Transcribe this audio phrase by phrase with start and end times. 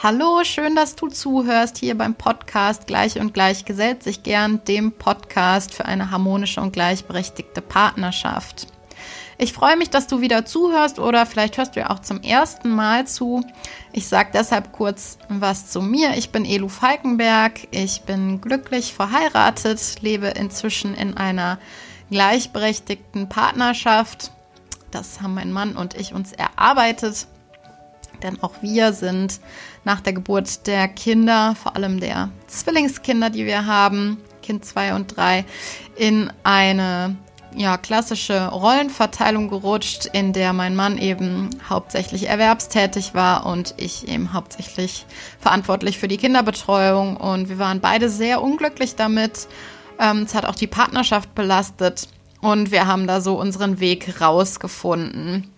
[0.00, 4.92] Hallo, schön, dass du zuhörst hier beim Podcast Gleich und Gleich gesellt sich gern, dem
[4.92, 8.68] Podcast für eine harmonische und gleichberechtigte Partnerschaft.
[9.38, 12.70] Ich freue mich, dass du wieder zuhörst oder vielleicht hörst du ja auch zum ersten
[12.70, 13.44] Mal zu.
[13.92, 16.16] Ich sage deshalb kurz was zu mir.
[16.16, 17.66] Ich bin Elu Falkenberg.
[17.72, 21.58] Ich bin glücklich verheiratet, lebe inzwischen in einer
[22.08, 24.30] gleichberechtigten Partnerschaft.
[24.92, 27.26] Das haben mein Mann und ich uns erarbeitet.
[28.22, 29.40] Denn auch wir sind
[29.84, 35.16] nach der Geburt der Kinder, vor allem der Zwillingskinder, die wir haben, Kind 2 und
[35.16, 35.44] 3,
[35.96, 37.16] in eine
[37.54, 44.32] ja, klassische Rollenverteilung gerutscht, in der mein Mann eben hauptsächlich erwerbstätig war und ich eben
[44.32, 45.06] hauptsächlich
[45.40, 47.16] verantwortlich für die Kinderbetreuung.
[47.16, 49.48] Und wir waren beide sehr unglücklich damit.
[49.98, 52.08] Ähm, es hat auch die Partnerschaft belastet
[52.40, 55.50] und wir haben da so unseren Weg rausgefunden.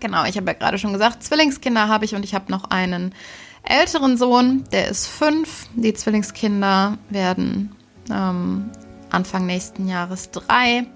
[0.00, 3.14] Genau, ich habe ja gerade schon gesagt, Zwillingskinder habe ich und ich habe noch einen
[3.62, 5.66] älteren Sohn, der ist fünf.
[5.74, 7.76] Die Zwillingskinder werden
[8.10, 8.70] ähm,
[9.10, 10.86] Anfang nächsten Jahres drei.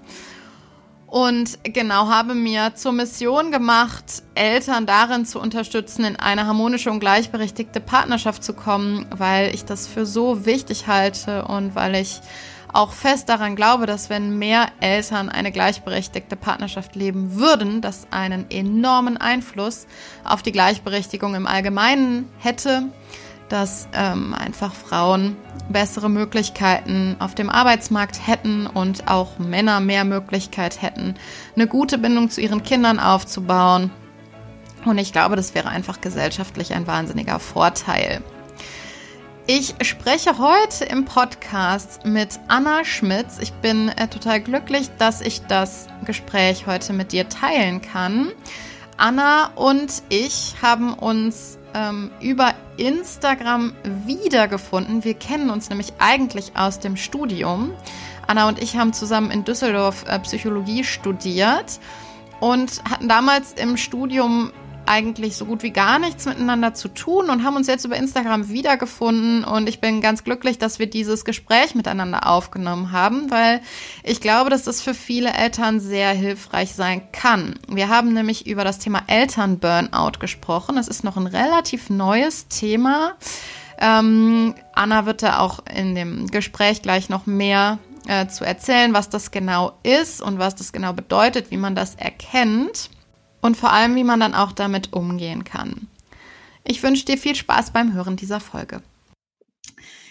[1.07, 6.99] Und genau habe mir zur Mission gemacht, Eltern darin zu unterstützen, in eine harmonische und
[6.99, 12.19] gleichberechtigte Partnerschaft zu kommen, weil ich das für so wichtig halte und weil ich
[12.75, 18.51] auch fest daran glaube, dass wenn mehr Eltern eine gleichberechtigte Partnerschaft leben würden, das einen
[18.51, 19.87] enormen Einfluss
[20.23, 22.83] auf die Gleichberechtigung im Allgemeinen hätte,
[23.49, 25.37] dass ähm, einfach Frauen
[25.69, 31.15] bessere Möglichkeiten auf dem Arbeitsmarkt hätten und auch Männer mehr Möglichkeit hätten,
[31.55, 33.91] eine gute Bindung zu ihren Kindern aufzubauen.
[34.83, 38.21] Und ich glaube, das wäre einfach gesellschaftlich ein wahnsinniger Vorteil.
[39.47, 43.37] Ich spreche heute im Podcast mit Anna Schmitz.
[43.39, 48.31] Ich bin äh, total glücklich, dass ich das Gespräch heute mit dir teilen kann.
[48.97, 55.03] Anna und ich haben uns ähm, über Instagram wiedergefunden.
[55.03, 57.71] Wir kennen uns nämlich eigentlich aus dem Studium.
[58.25, 61.79] Anna und ich haben zusammen in Düsseldorf äh, Psychologie studiert
[62.39, 64.51] und hatten damals im Studium
[64.87, 68.49] eigentlich so gut wie gar nichts miteinander zu tun und haben uns jetzt über Instagram
[68.49, 73.61] wiedergefunden und ich bin ganz glücklich, dass wir dieses Gespräch miteinander aufgenommen haben, weil
[74.03, 77.59] ich glaube, dass das für viele Eltern sehr hilfreich sein kann.
[77.67, 80.75] Wir haben nämlich über das Thema Elternburnout gesprochen.
[80.75, 83.13] Das ist noch ein relativ neues Thema.
[83.77, 89.09] Ähm, Anna wird da auch in dem Gespräch gleich noch mehr äh, zu erzählen, was
[89.09, 92.89] das genau ist und was das genau bedeutet, wie man das erkennt
[93.45, 95.87] und vor allem, wie man dann auch damit umgehen kann.
[96.63, 98.81] Ich wünsche dir viel Spaß beim Hören dieser Folge.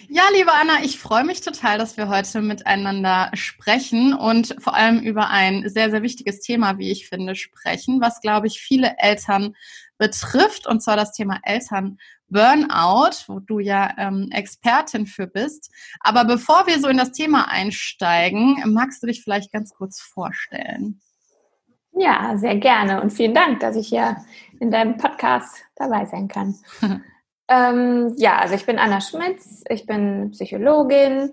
[0.08, 5.00] Ja, liebe Anna, ich freue mich total, dass wir heute miteinander sprechen und vor allem
[5.00, 9.56] über ein sehr, sehr wichtiges Thema, wie ich finde, sprechen, was, glaube ich, viele Eltern
[9.98, 11.98] betrifft, und zwar das Thema Eltern.
[12.28, 15.70] Burnout, wo du ja ähm, Expertin für bist.
[16.00, 21.00] Aber bevor wir so in das Thema einsteigen, magst du dich vielleicht ganz kurz vorstellen?
[21.96, 24.16] Ja, sehr gerne und vielen Dank, dass ich hier
[24.60, 26.56] in deinem Podcast dabei sein kann.
[27.48, 31.30] ähm, ja, also ich bin Anna Schmitz, ich bin Psychologin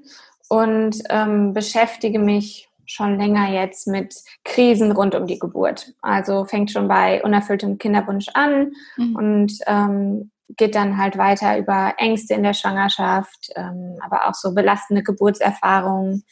[0.50, 5.94] und ähm, beschäftige mich schon länger jetzt mit Krisen rund um die Geburt.
[6.02, 9.16] Also fängt schon bei unerfülltem Kinderwunsch an mhm.
[9.16, 14.54] und ähm, geht dann halt weiter über Ängste in der Schwangerschaft, ähm, aber auch so
[14.54, 16.26] belastende Geburtserfahrungen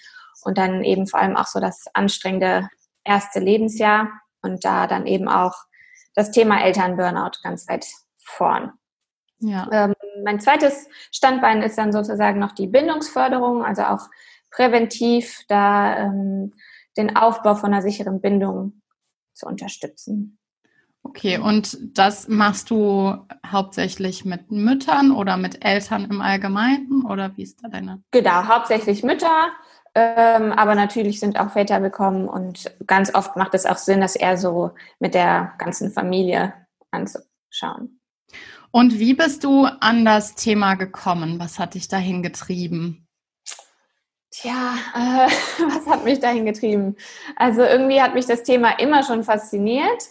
[0.43, 2.69] und dann eben vor allem auch so das anstrengende
[3.09, 4.09] erste Lebensjahr
[4.41, 5.55] und da dann eben auch
[6.13, 7.85] das Thema Elternburnout ganz weit
[8.23, 8.71] vorn.
[9.39, 9.67] Ja.
[9.71, 14.07] Ähm, mein zweites Standbein ist dann sozusagen noch die Bindungsförderung, also auch
[14.51, 16.53] präventiv da ähm,
[16.97, 18.81] den Aufbau von einer sicheren Bindung
[19.33, 20.37] zu unterstützen.
[21.01, 23.15] Okay, und das machst du
[23.45, 28.03] hauptsächlich mit Müttern oder mit Eltern im Allgemeinen oder wie ist da deine?
[28.11, 29.49] Genau, hauptsächlich Mütter,
[29.95, 34.15] ähm, aber natürlich sind auch Väter willkommen und ganz oft macht es auch Sinn, das
[34.15, 36.53] eher so mit der ganzen Familie
[36.91, 37.99] anzuschauen.
[38.71, 41.39] Und wie bist du an das Thema gekommen?
[41.39, 43.07] Was hat dich dahin getrieben?
[44.31, 45.27] Tja, äh,
[45.63, 46.95] was hat mich dahin getrieben?
[47.35, 50.03] Also irgendwie hat mich das Thema immer schon fasziniert.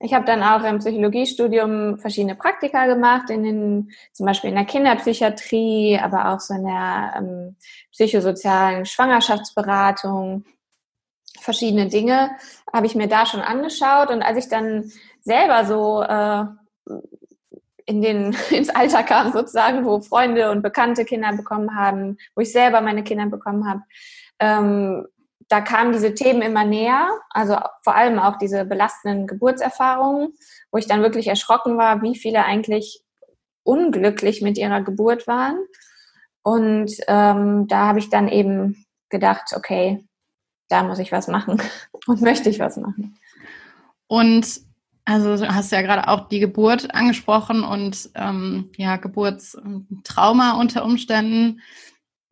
[0.00, 4.64] Ich habe dann auch im Psychologiestudium verschiedene Praktika gemacht, in den, zum Beispiel in der
[4.64, 7.56] Kinderpsychiatrie, aber auch so in der ähm,
[7.92, 10.44] psychosozialen Schwangerschaftsberatung.
[11.40, 12.30] Verschiedene Dinge
[12.72, 14.10] habe ich mir da schon angeschaut.
[14.10, 14.90] Und als ich dann
[15.22, 16.44] selber so äh,
[17.86, 22.52] in den, ins Alter kam, sozusagen, wo Freunde und Bekannte Kinder bekommen haben, wo ich
[22.52, 23.82] selber meine Kinder bekommen habe,
[24.40, 25.06] ähm,
[25.48, 30.32] da kamen diese Themen immer näher, also vor allem auch diese belastenden Geburtserfahrungen,
[30.70, 33.02] wo ich dann wirklich erschrocken war, wie viele eigentlich
[33.62, 35.58] unglücklich mit ihrer Geburt waren.
[36.42, 40.06] Und ähm, da habe ich dann eben gedacht, okay,
[40.68, 41.62] da muss ich was machen
[42.06, 43.18] und möchte ich was machen.
[44.06, 44.60] Und
[45.06, 51.60] also du hast ja gerade auch die Geburt angesprochen und ähm, ja, Geburtstrauma unter Umständen.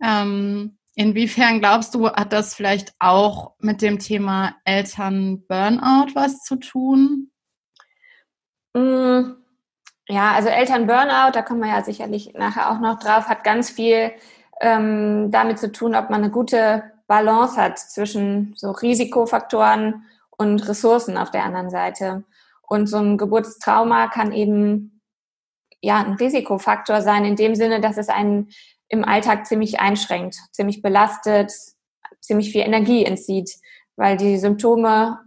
[0.02, 7.30] Ähm, inwiefern glaubst du, hat das vielleicht auch mit dem Thema Eltern-Burnout was zu tun?
[8.74, 9.34] Mm,
[10.08, 14.12] ja, also Eltern-Burnout, da kommen wir ja sicherlich nachher auch noch drauf, hat ganz viel
[14.60, 21.18] ähm, damit zu tun, ob man eine gute Balance hat zwischen so Risikofaktoren und Ressourcen
[21.18, 22.24] auf der anderen Seite.
[22.62, 25.00] Und so ein Geburtstrauma kann eben
[25.82, 28.50] ja ein Risikofaktor sein, in dem Sinne, dass es einen
[28.92, 31.50] im Alltag ziemlich einschränkt, ziemlich belastet,
[32.20, 33.50] ziemlich viel Energie entzieht,
[33.96, 35.18] weil die Symptome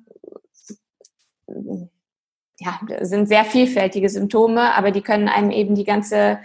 [2.59, 6.39] ja, sind sehr vielfältige Symptome, aber die können einem eben die ganze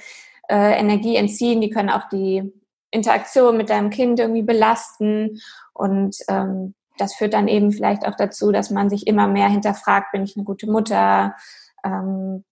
[0.48, 2.52] äh, Energie entziehen, die können auch die
[2.90, 5.40] Interaktion mit deinem Kind irgendwie belasten
[5.74, 10.12] und ähm, das führt dann eben vielleicht auch dazu, dass man sich immer mehr hinterfragt,
[10.12, 11.36] bin ich eine gute Mutter?
[11.84, 12.44] Ähm,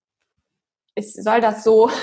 [0.98, 1.90] ist, soll das so?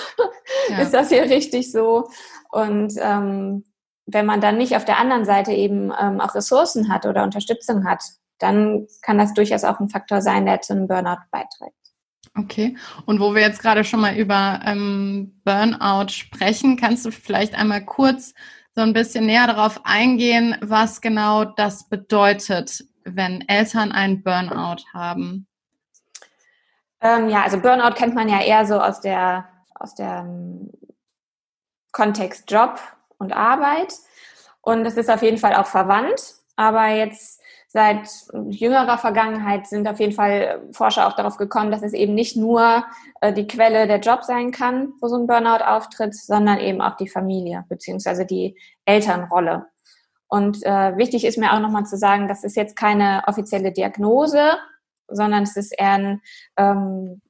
[0.69, 0.79] Ja.
[0.79, 2.09] ist das hier richtig so?
[2.51, 3.63] Und ähm,
[4.07, 7.85] wenn man dann nicht auf der anderen Seite eben ähm, auch Ressourcen hat oder Unterstützung
[7.87, 8.03] hat,
[8.39, 11.75] dann kann das durchaus auch ein Faktor sein, der zu einem Burnout beiträgt.
[12.37, 12.77] Okay.
[13.05, 17.85] Und wo wir jetzt gerade schon mal über ähm, Burnout sprechen, kannst du vielleicht einmal
[17.85, 18.33] kurz
[18.75, 25.47] so ein bisschen näher darauf eingehen, was genau das bedeutet, wenn Eltern einen Burnout haben?
[27.05, 30.25] Ähm, ja, also Burnout kennt man ja eher so aus der, aus der
[31.91, 32.79] Kontext Job
[33.19, 33.93] und Arbeit.
[34.61, 36.33] Und es ist auf jeden Fall auch verwandt.
[36.55, 38.09] Aber jetzt seit
[38.49, 42.83] jüngerer Vergangenheit sind auf jeden Fall Forscher auch darauf gekommen, dass es eben nicht nur
[43.21, 46.97] äh, die Quelle der Job sein kann, wo so ein Burnout auftritt, sondern eben auch
[46.97, 49.67] die Familie beziehungsweise die Elternrolle.
[50.27, 54.53] Und äh, wichtig ist mir auch nochmal zu sagen, das ist jetzt keine offizielle Diagnose,
[55.07, 56.21] sondern es ist eher ein
[56.57, 57.21] ähm,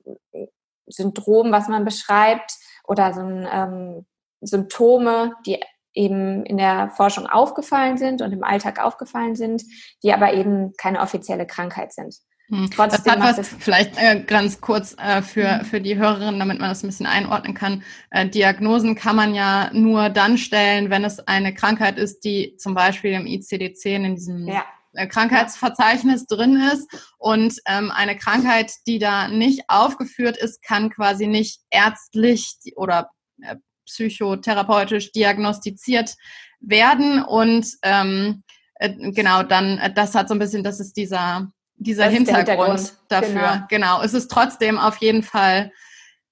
[0.88, 4.06] Syndrom, was man beschreibt oder so ein ähm,
[4.42, 5.60] Symptome, die
[5.94, 9.64] eben in der Forschung aufgefallen sind und im Alltag aufgefallen sind,
[10.04, 12.16] die aber eben keine offizielle Krankheit sind.
[12.50, 12.70] Hm.
[12.70, 15.66] Trotzdem das hat was, vielleicht äh, ganz kurz äh, für, mhm.
[15.66, 17.82] für die Hörerinnen, damit man das ein bisschen einordnen kann.
[18.12, 22.76] Äh, Diagnosen kann man ja nur dann stellen, wenn es eine Krankheit ist, die zum
[22.76, 24.64] Beispiel im ICD-10 in diesem ja.
[24.96, 26.88] Äh, Krankheitsverzeichnis drin ist.
[27.18, 33.10] Und ähm, eine Krankheit, die da nicht aufgeführt ist, kann quasi nicht ärztlich oder
[33.42, 33.56] äh,
[33.86, 36.16] psychotherapeutisch diagnostiziert
[36.60, 38.44] werden und ähm,
[38.76, 42.94] äh, genau dann äh, das hat so ein bisschen das ist dieser dieser Hintergrund, Hintergrund,
[43.10, 43.98] dafür genau.
[43.98, 45.72] genau es ist trotzdem auf jeden Fall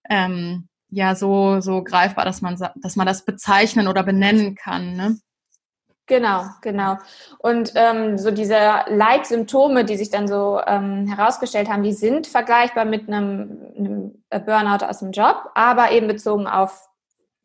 [0.09, 5.17] ähm, ja so so greifbar dass man dass man das bezeichnen oder benennen kann ne?
[6.05, 6.97] Genau, genau.
[7.39, 8.57] Und ähm, so diese
[8.87, 14.85] Leitsymptome, die sich dann so ähm, herausgestellt haben, die sind vergleichbar mit einem, einem Burnout
[14.85, 16.89] aus dem Job, aber eben bezogen auf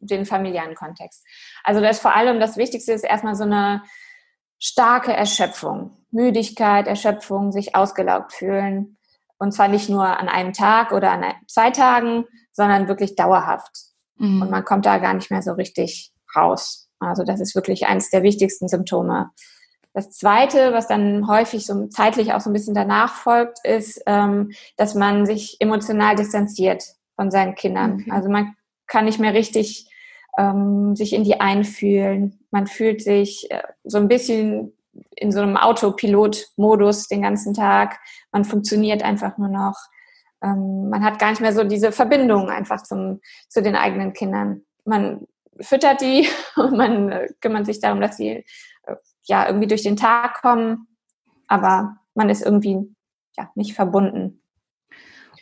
[0.01, 1.25] den familiären Kontext.
[1.63, 3.83] Also das ist vor allem das Wichtigste ist erstmal so eine
[4.59, 8.97] starke Erschöpfung, Müdigkeit, Erschöpfung, sich ausgelaugt fühlen.
[9.39, 13.71] Und zwar nicht nur an einem Tag oder an zwei Tagen, sondern wirklich dauerhaft.
[14.17, 14.43] Mhm.
[14.43, 16.88] Und man kommt da gar nicht mehr so richtig raus.
[17.01, 19.31] Also das ist wirklich eines der wichtigsten Symptome.
[19.95, 24.53] Das Zweite, was dann häufig so zeitlich auch so ein bisschen danach folgt, ist, ähm,
[24.77, 26.85] dass man sich emotional distanziert
[27.17, 28.03] von seinen Kindern.
[28.03, 28.11] Okay.
[28.11, 28.55] Also man
[28.87, 29.91] kann nicht mehr richtig
[30.39, 32.39] ähm, sich in die einfühlen.
[32.51, 34.73] Man fühlt sich äh, so ein bisschen
[35.17, 37.99] in so einem Autopilot-Modus den ganzen Tag.
[38.31, 39.77] Man funktioniert einfach nur noch.
[40.43, 44.63] Ähm, man hat gar nicht mehr so diese Verbindung einfach zum, zu den eigenen Kindern.
[44.85, 45.27] Man
[45.61, 49.97] füttert die und man äh, kümmert sich darum, dass sie äh, ja irgendwie durch den
[49.97, 50.89] Tag kommen,
[51.47, 52.95] aber man ist irgendwie
[53.37, 54.43] ja nicht verbunden.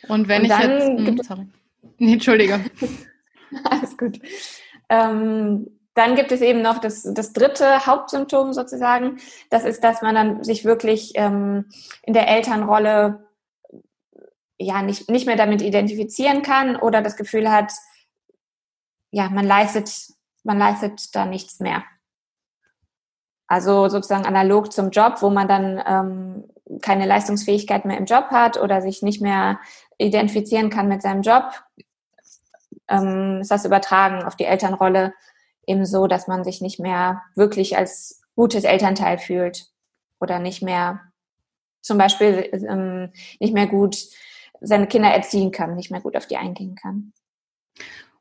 [0.07, 1.47] Und wenn und ich jetzt, mh, hm, sorry.
[1.97, 2.59] Nee, Entschuldige.
[3.63, 4.19] Alles gut.
[4.89, 9.17] Ähm, dann gibt es eben noch das, das dritte Hauptsymptom sozusagen.
[9.49, 11.65] Das ist, dass man dann sich wirklich ähm,
[12.03, 13.27] in der Elternrolle
[14.59, 17.71] ja nicht, nicht mehr damit identifizieren kann oder das Gefühl hat,
[19.11, 19.91] ja, man leistet,
[20.43, 21.83] man leistet da nichts mehr.
[23.47, 28.57] Also sozusagen analog zum Job, wo man dann ähm, keine Leistungsfähigkeit mehr im Job hat
[28.57, 29.59] oder sich nicht mehr
[29.97, 31.45] identifizieren kann mit seinem Job,
[32.89, 35.13] ähm, ist das übertragen auf die Elternrolle
[35.65, 39.67] eben so, dass man sich nicht mehr wirklich als gutes Elternteil fühlt
[40.19, 41.01] oder nicht mehr
[41.81, 43.97] zum Beispiel ähm, nicht mehr gut
[44.59, 47.13] seine Kinder erziehen kann, nicht mehr gut auf die eingehen kann.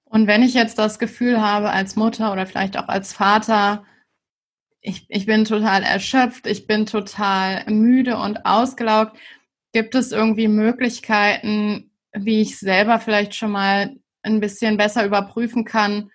[0.08, 3.84] Und wenn ich jetzt das Gefühl habe, als Mutter oder vielleicht auch als Vater,
[4.80, 9.16] ich, ich bin total erschöpft, ich bin total müde und ausgelaugt,
[9.72, 16.10] gibt es irgendwie Möglichkeiten, wie ich selber vielleicht schon mal ein bisschen besser überprüfen kann,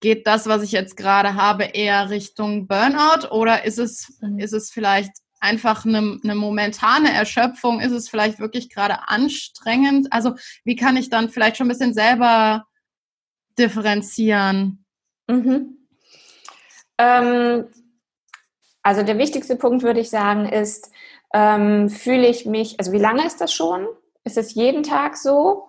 [0.00, 4.38] geht das, was ich jetzt gerade habe, eher Richtung Burnout oder ist es, mhm.
[4.38, 7.80] ist es vielleicht einfach eine, eine momentane Erschöpfung?
[7.80, 10.12] Ist es vielleicht wirklich gerade anstrengend?
[10.12, 12.66] Also wie kann ich dann vielleicht schon ein bisschen selber
[13.58, 14.84] differenzieren?
[15.26, 15.86] Mhm.
[16.98, 17.66] Ähm,
[18.82, 20.90] also der wichtigste Punkt würde ich sagen ist,
[21.32, 23.86] ähm, fühle ich mich, also wie lange ist das schon?
[24.24, 25.68] Ist es jeden Tag so?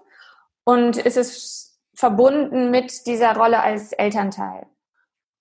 [0.63, 4.67] Und ist es verbunden mit dieser Rolle als Elternteil?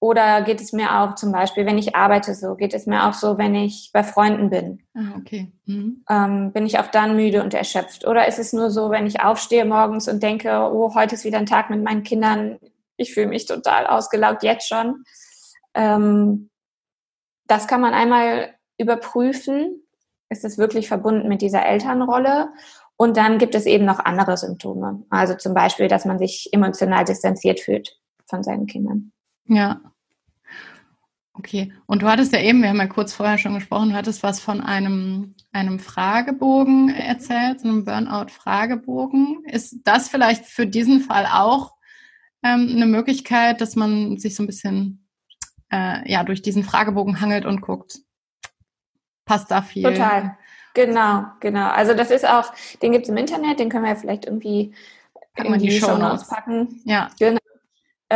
[0.04, 3.14] Oder geht es mir auch zum Beispiel, wenn ich arbeite so, geht es mir auch
[3.14, 4.82] so, wenn ich bei Freunden bin?
[4.92, 5.50] Ah, okay.
[5.64, 6.04] Mhm.
[6.11, 8.06] Ähm, bin ich auch dann müde und erschöpft?
[8.06, 11.38] Oder ist es nur so, wenn ich aufstehe morgens und denke, oh, heute ist wieder
[11.38, 12.58] ein Tag mit meinen Kindern,
[12.99, 15.04] ich fühle mich total ausgelaugt jetzt schon?
[15.73, 16.50] Ähm,
[17.46, 19.87] das kann man einmal überprüfen.
[20.28, 22.50] Ist es wirklich verbunden mit dieser Elternrolle?
[22.99, 25.02] Und dann gibt es eben noch andere Symptome.
[25.08, 29.11] Also zum Beispiel, dass man sich emotional distanziert fühlt von seinen Kindern.
[29.46, 29.80] Ja,
[31.36, 34.22] Okay, und du hattest ja eben, wir haben ja kurz vorher schon gesprochen, du hattest
[34.22, 39.44] was von einem, einem Fragebogen erzählt, einem Burnout-Fragebogen.
[39.44, 41.74] Ist das vielleicht für diesen Fall auch
[42.44, 45.08] ähm, eine Möglichkeit, dass man sich so ein bisschen
[45.72, 47.98] äh, ja, durch diesen Fragebogen hangelt und guckt,
[49.24, 49.82] passt da viel?
[49.82, 50.36] Total,
[50.72, 51.68] genau, genau.
[51.70, 54.72] Also das ist auch, den gibt es im Internet, den können wir ja vielleicht irgendwie
[55.34, 56.80] Packen die, die Show Notes packen.
[56.84, 57.10] Ja.
[57.18, 57.38] Genau.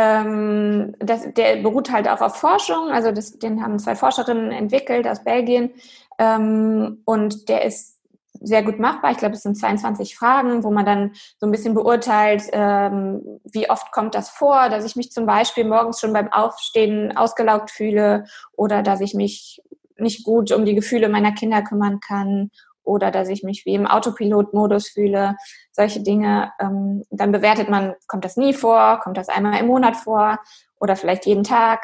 [0.01, 2.89] Ähm, das, der beruht halt auch auf Forschung.
[2.89, 5.71] Also das, den haben zwei Forscherinnen entwickelt aus Belgien.
[6.17, 7.97] Ähm, und der ist
[8.39, 9.11] sehr gut machbar.
[9.11, 13.69] Ich glaube, es sind 22 Fragen, wo man dann so ein bisschen beurteilt, ähm, wie
[13.69, 18.23] oft kommt das vor, dass ich mich zum Beispiel morgens schon beim Aufstehen ausgelaugt fühle
[18.53, 19.61] oder dass ich mich
[19.97, 22.51] nicht gut um die Gefühle meiner Kinder kümmern kann
[22.83, 25.35] oder dass ich mich wie im Autopilot-Modus fühle,
[25.71, 26.51] solche Dinge.
[26.59, 30.39] Ähm, dann bewertet man, kommt das nie vor, kommt das einmal im Monat vor
[30.79, 31.81] oder vielleicht jeden Tag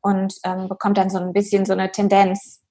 [0.00, 2.62] und ähm, bekommt dann so ein bisschen so eine Tendenz.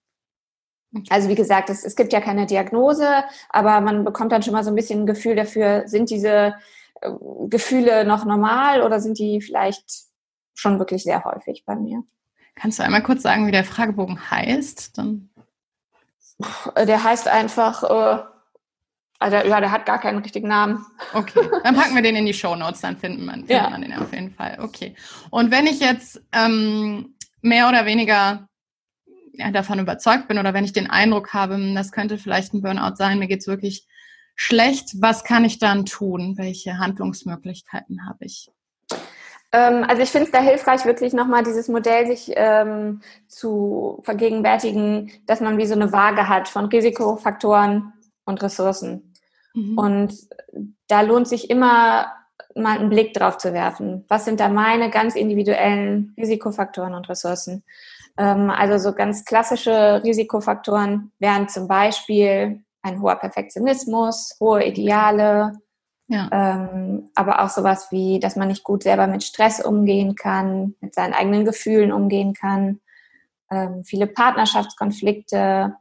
[1.10, 4.64] Also wie gesagt, es, es gibt ja keine Diagnose, aber man bekommt dann schon mal
[4.64, 6.56] so ein bisschen ein Gefühl dafür, sind diese
[7.02, 7.12] äh,
[7.50, 10.06] Gefühle noch normal oder sind die vielleicht
[10.54, 12.04] schon wirklich sehr häufig bei mir.
[12.56, 14.98] Kannst du einmal kurz sagen, wie der Fragebogen heißt?
[14.98, 15.30] Dann
[16.78, 18.24] der heißt einfach, äh,
[19.20, 20.86] also ja, der hat gar keinen richtigen Namen.
[21.14, 23.70] Okay, dann packen wir den in die Show Notes, dann finden man, findet ja.
[23.70, 24.58] man den auf jeden Fall.
[24.62, 24.96] Okay.
[25.30, 28.48] Und wenn ich jetzt ähm, mehr oder weniger
[29.34, 32.62] ja, davon überzeugt bin oder wenn ich den Eindruck habe, hm, das könnte vielleicht ein
[32.62, 33.88] Burnout sein, mir geht es wirklich
[34.36, 36.38] schlecht, was kann ich dann tun?
[36.38, 38.50] Welche Handlungsmöglichkeiten habe ich?
[39.56, 45.12] Ähm, also ich finde es da hilfreich, wirklich nochmal dieses Modell sich ähm, zu vergegenwärtigen,
[45.28, 47.94] dass man wie so eine Waage hat von Risikofaktoren
[48.26, 49.14] und Ressourcen.
[49.54, 49.78] Mhm.
[49.78, 50.14] Und
[50.88, 52.12] da lohnt sich immer
[52.54, 54.04] mal einen Blick drauf zu werfen.
[54.10, 57.64] Was sind da meine ganz individuellen Risikofaktoren und Ressourcen?
[58.18, 65.54] Ähm, also so ganz klassische Risikofaktoren wären zum Beispiel ein hoher Perfektionismus, hohe Ideale,
[66.08, 66.30] ja.
[66.32, 70.94] Ähm, aber auch sowas wie, dass man nicht gut selber mit Stress umgehen kann, mit
[70.94, 72.80] seinen eigenen Gefühlen umgehen kann.
[73.50, 75.76] Ähm, viele Partnerschaftskonflikte.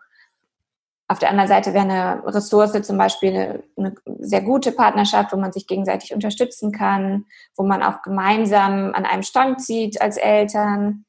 [1.09, 5.37] Auf der anderen Seite wäre eine Ressource zum Beispiel eine, eine, sehr gute Partnerschaft, wo
[5.37, 7.27] man sich gegenseitig unterstützen kann,
[7.57, 11.05] wo man auch gemeinsam an einem Strang zieht als Eltern.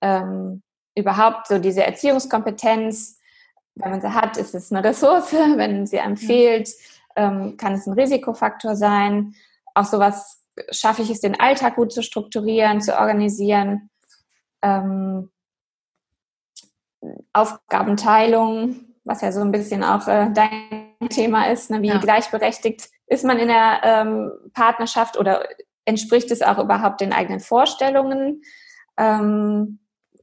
[0.00, 0.62] Ähm,
[0.96, 3.18] überhaupt so diese Erziehungskompetenz,
[3.74, 5.32] wenn man sie hat, ist es eine Ressource.
[5.56, 6.68] Wenn sie einem fehlt,
[7.16, 9.34] ähm, kann es ein Risikofaktor sein.
[9.74, 13.90] Auch sowas schaffe ich es, den Alltag gut zu strukturieren, zu organisieren.
[14.62, 15.30] Ähm,
[17.32, 21.82] Aufgabenteilung, was ja so ein bisschen auch äh, dein Thema ist, ne?
[21.82, 21.98] wie ja.
[21.98, 25.46] gleichberechtigt ist man in der ähm, Partnerschaft oder
[25.84, 28.42] entspricht es auch überhaupt den eigenen Vorstellungen?
[28.96, 29.80] Ähm,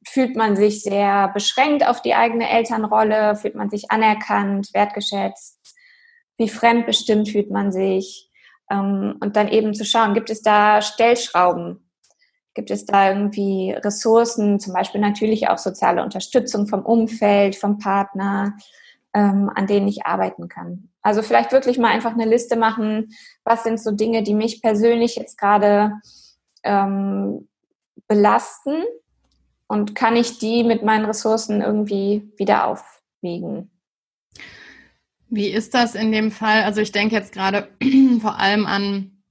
[0.07, 3.35] fühlt man sich sehr beschränkt auf die eigene Elternrolle?
[3.35, 5.59] Fühlt man sich anerkannt, wertgeschätzt?
[6.37, 8.29] Wie fremdbestimmt fühlt man sich
[8.69, 11.87] ähm, und dann eben zu schauen, gibt es da Stellschrauben?
[12.53, 18.57] Gibt es da irgendwie Ressourcen, zum Beispiel natürlich auch soziale Unterstützung vom Umfeld, vom Partner,
[19.13, 20.89] ähm, an denen ich arbeiten kann?
[21.01, 23.09] Also vielleicht wirklich mal einfach eine Liste machen,
[23.43, 25.93] was sind so Dinge, die mich persönlich jetzt gerade
[26.63, 27.47] ähm,
[28.07, 28.83] belasten
[29.67, 33.71] und kann ich die mit meinen Ressourcen irgendwie wieder aufwiegen?
[35.31, 36.63] Wie ist das in dem Fall?
[36.63, 37.69] Also ich denke jetzt gerade
[38.21, 39.23] vor allem an,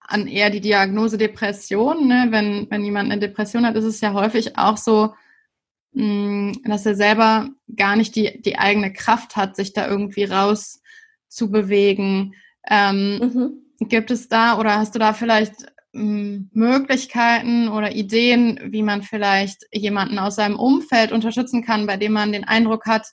[0.00, 2.06] an eher die Diagnose Depression.
[2.06, 2.26] Ne?
[2.28, 5.14] Wenn, wenn jemand eine Depression hat, ist es ja häufig auch so,
[5.92, 10.24] mh, mm, dass er selber gar nicht die, die eigene Kraft hat, sich da irgendwie
[10.24, 12.34] rauszubewegen.
[12.68, 13.88] Ähm, mhm.
[13.88, 15.54] Gibt es da oder hast du da vielleicht
[15.94, 22.12] ähm, Möglichkeiten oder Ideen, wie man vielleicht jemanden aus seinem Umfeld unterstützen kann, bei dem
[22.12, 23.06] man den Eindruck hat,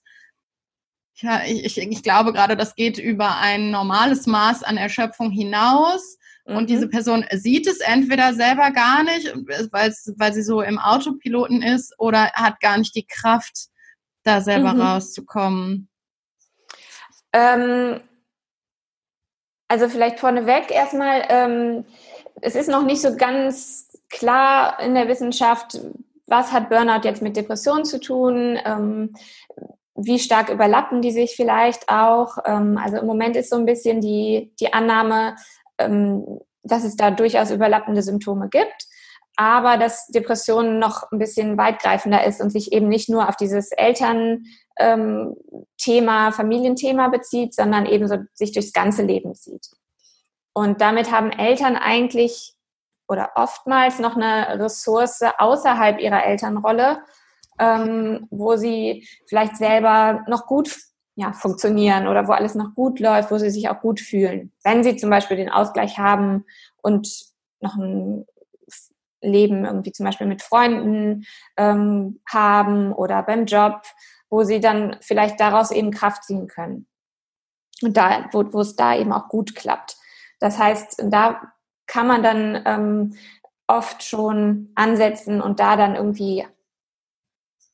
[1.25, 6.17] ja, ich, ich, glaube gerade, das geht über ein normales Maß an Erschöpfung hinaus.
[6.45, 6.57] Mhm.
[6.57, 9.33] Und diese Person sieht es entweder selber gar nicht,
[9.71, 13.69] weil sie so im Autopiloten ist, oder hat gar nicht die Kraft,
[14.23, 14.81] da selber mhm.
[14.81, 15.89] rauszukommen.
[17.33, 17.99] Ähm,
[19.67, 21.85] also vielleicht vorneweg erstmal, ähm,
[22.41, 25.79] es ist noch nicht so ganz klar in der Wissenschaft,
[26.27, 28.59] was hat Burnout jetzt mit Depressionen zu tun?
[28.63, 29.15] Ähm,
[29.95, 32.37] wie stark überlappen die sich vielleicht auch?
[32.45, 35.35] Ähm, also im Moment ist so ein bisschen die, die Annahme,
[35.77, 38.87] ähm, dass es da durchaus überlappende Symptome gibt,
[39.37, 43.71] aber dass Depression noch ein bisschen weitgreifender ist und sich eben nicht nur auf dieses
[43.71, 49.67] Elternthema, Familienthema bezieht, sondern eben so sich durchs ganze Leben zieht.
[50.53, 52.55] Und damit haben Eltern eigentlich
[53.07, 56.97] oder oftmals noch eine Ressource außerhalb ihrer Elternrolle,
[57.59, 60.75] ähm, wo sie vielleicht selber noch gut
[61.15, 64.51] ja, funktionieren oder wo alles noch gut läuft, wo sie sich auch gut fühlen.
[64.63, 66.45] Wenn sie zum Beispiel den Ausgleich haben
[66.81, 67.09] und
[67.61, 68.25] noch ein
[69.21, 71.25] Leben irgendwie zum Beispiel mit Freunden
[71.57, 73.81] ähm, haben oder beim Job,
[74.29, 76.87] wo sie dann vielleicht daraus eben Kraft ziehen können.
[77.81, 79.97] Und da, wo, wo es da eben auch gut klappt.
[80.39, 81.41] Das heißt, da
[81.87, 83.13] kann man dann ähm,
[83.67, 86.45] oft schon ansetzen und da dann irgendwie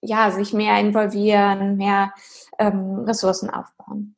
[0.02, 2.14] ja sich mehr involvieren, mehr
[2.60, 4.16] ähm, Ressourcen aufbauen.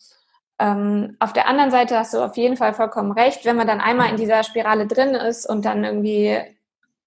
[0.59, 3.81] Ähm, auf der anderen Seite hast du auf jeden Fall vollkommen recht, wenn man dann
[3.81, 6.37] einmal in dieser Spirale drin ist und dann irgendwie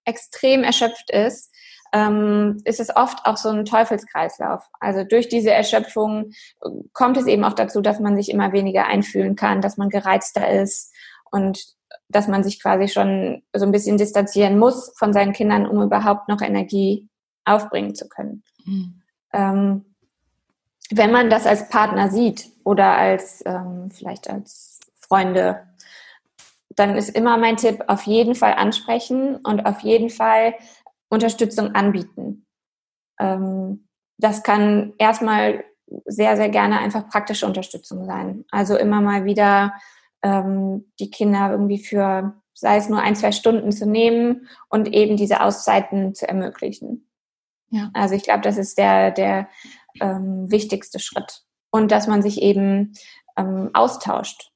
[0.04, 1.52] extrem erschöpft ist,
[1.92, 4.64] ähm, ist es oft auch so ein Teufelskreislauf.
[4.80, 6.32] Also durch diese Erschöpfung
[6.92, 10.48] kommt es eben auch dazu, dass man sich immer weniger einfühlen kann, dass man gereizter
[10.50, 10.92] ist,
[11.30, 11.64] und
[12.08, 16.28] dass man sich quasi schon so ein bisschen distanzieren muss von seinen Kindern, um überhaupt
[16.28, 17.08] noch Energie
[17.46, 18.42] aufbringen zu können.
[18.64, 19.02] Mhm.
[19.32, 19.84] Ähm,
[20.90, 25.66] wenn man das als Partner sieht oder als ähm, vielleicht als Freunde,
[26.70, 30.54] dann ist immer mein Tipp, auf jeden Fall ansprechen und auf jeden Fall
[31.08, 32.46] Unterstützung anbieten.
[33.18, 35.64] Ähm, das kann erstmal
[36.04, 38.44] sehr, sehr gerne einfach praktische Unterstützung sein.
[38.50, 39.74] Also immer mal wieder
[40.22, 45.16] ähm, die Kinder irgendwie für, sei es nur ein, zwei Stunden zu nehmen und eben
[45.16, 47.05] diese Auszeiten zu ermöglichen.
[47.70, 47.90] Ja.
[47.94, 49.48] Also ich glaube, das ist der, der
[50.00, 51.42] ähm, wichtigste Schritt.
[51.70, 52.92] Und dass man sich eben
[53.36, 54.52] ähm, austauscht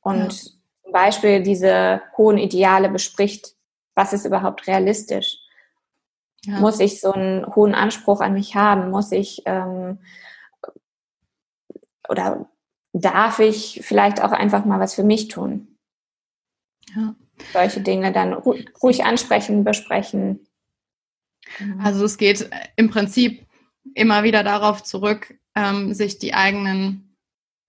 [0.00, 0.50] und ja.
[0.82, 3.56] zum Beispiel diese hohen Ideale bespricht.
[3.94, 5.38] Was ist überhaupt realistisch?
[6.44, 6.60] Ja.
[6.60, 8.90] Muss ich so einen hohen Anspruch an mich haben?
[8.90, 9.98] Muss ich ähm,
[12.08, 12.48] oder
[12.94, 15.76] darf ich vielleicht auch einfach mal was für mich tun.
[16.94, 17.14] Ja.
[17.52, 20.46] Solche Dinge dann ruhig ansprechen, besprechen.
[21.78, 23.46] Also es geht im Prinzip
[23.94, 27.16] immer wieder darauf zurück, ähm, sich die eigenen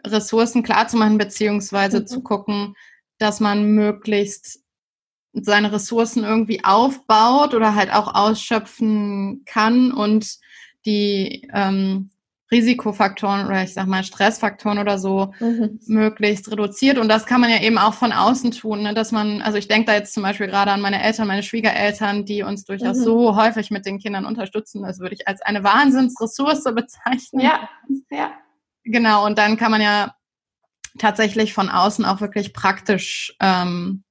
[0.06, 2.08] Ressourcen klarzumachen, beziehungsweise mhm.
[2.08, 2.76] zu gucken,
[3.18, 4.62] dass man möglichst
[5.34, 10.38] seine Ressourcen irgendwie aufbaut oder halt auch ausschöpfen kann und
[10.86, 12.10] die ähm,
[12.56, 15.80] Risikofaktoren oder ich sag mal Stressfaktoren oder so mhm.
[15.88, 16.98] möglichst reduziert.
[16.98, 18.94] Und das kann man ja eben auch von außen tun, ne?
[18.94, 22.26] dass man, also ich denke da jetzt zum Beispiel gerade an meine Eltern, meine Schwiegereltern,
[22.26, 23.04] die uns durchaus mhm.
[23.04, 24.84] so häufig mit den Kindern unterstützen.
[24.84, 27.42] Das würde ich als eine Wahnsinnsressource bezeichnen.
[27.42, 27.70] Ja,
[28.10, 28.32] ja.
[28.84, 30.16] Genau, und dann kann man ja
[30.98, 34.04] tatsächlich von außen auch wirklich praktisch ähm,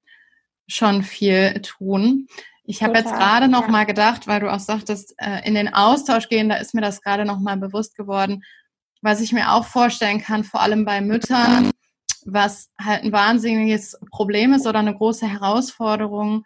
[0.66, 2.26] schon viel tun.
[2.66, 3.68] Ich habe jetzt gerade noch ja.
[3.68, 7.02] mal gedacht, weil du auch sagtest, äh, in den Austausch gehen, da ist mir das
[7.02, 8.42] gerade noch mal bewusst geworden,
[9.02, 11.70] was ich mir auch vorstellen kann, vor allem bei Müttern,
[12.24, 16.44] was halt ein wahnsinniges Problem ist oder eine große Herausforderung,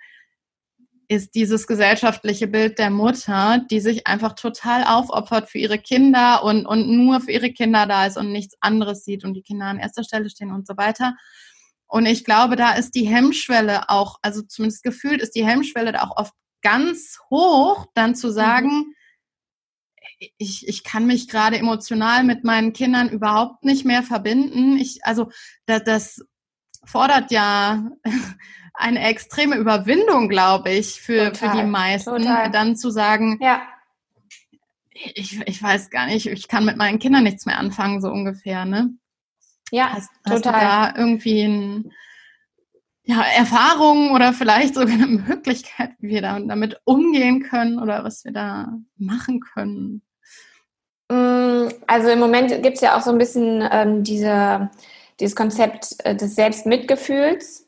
[1.07, 6.66] ist dieses gesellschaftliche Bild der Mutter, die sich einfach total aufopfert für ihre Kinder und,
[6.66, 9.78] und nur für ihre Kinder da ist und nichts anderes sieht und die Kinder an
[9.78, 11.16] erster Stelle stehen und so weiter.
[11.88, 16.03] Und ich glaube, da ist die Hemmschwelle auch, also zumindest gefühlt ist die Hemmschwelle da
[16.03, 18.33] auch oft ganz hoch, dann zu mhm.
[18.33, 18.94] sagen, mhm.
[20.37, 24.77] ich, ich kann mich gerade emotional mit meinen Kindern überhaupt nicht mehr verbinden.
[24.77, 25.31] Ich, also
[25.64, 26.27] das, das
[26.85, 27.90] fordert ja
[28.74, 32.51] eine extreme Überwindung, glaube ich, für, total, für die meisten, total.
[32.51, 33.62] dann zu sagen, ja.
[34.92, 38.66] ich, ich weiß gar nicht, ich kann mit meinen Kindern nichts mehr anfangen, so ungefähr,
[38.66, 38.90] ne?
[39.70, 40.37] Ja, hast, total.
[40.37, 41.92] Hast du da irgendwie ein,
[43.04, 48.24] ja, Erfahrungen oder vielleicht sogar eine Möglichkeit, wie wir da, damit umgehen können oder was
[48.24, 50.02] wir da machen können?
[51.09, 54.70] Mm, also im Moment gibt es ja auch so ein bisschen ähm, diese,
[55.20, 57.66] dieses Konzept äh, des Selbstmitgefühls.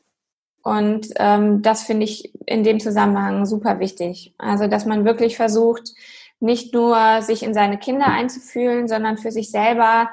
[0.63, 4.35] Und ähm, das finde ich in dem Zusammenhang super wichtig.
[4.37, 5.91] Also, dass man wirklich versucht,
[6.39, 10.09] nicht nur sich in seine Kinder einzufühlen, sondern für sich selber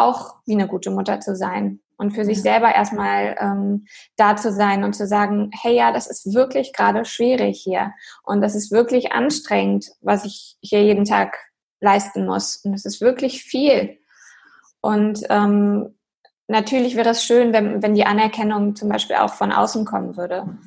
[0.00, 4.52] auch wie eine gute Mutter zu sein und für sich selber erstmal ähm, da zu
[4.52, 8.70] sein und zu sagen, hey ja, das ist wirklich gerade schwierig hier und das ist
[8.70, 11.36] wirklich anstrengend, was ich hier jeden Tag
[11.80, 13.98] leisten muss und es ist wirklich viel.
[14.80, 15.98] Und ähm,
[16.46, 20.58] natürlich wäre es schön, wenn, wenn die Anerkennung zum Beispiel auch von außen kommen würde.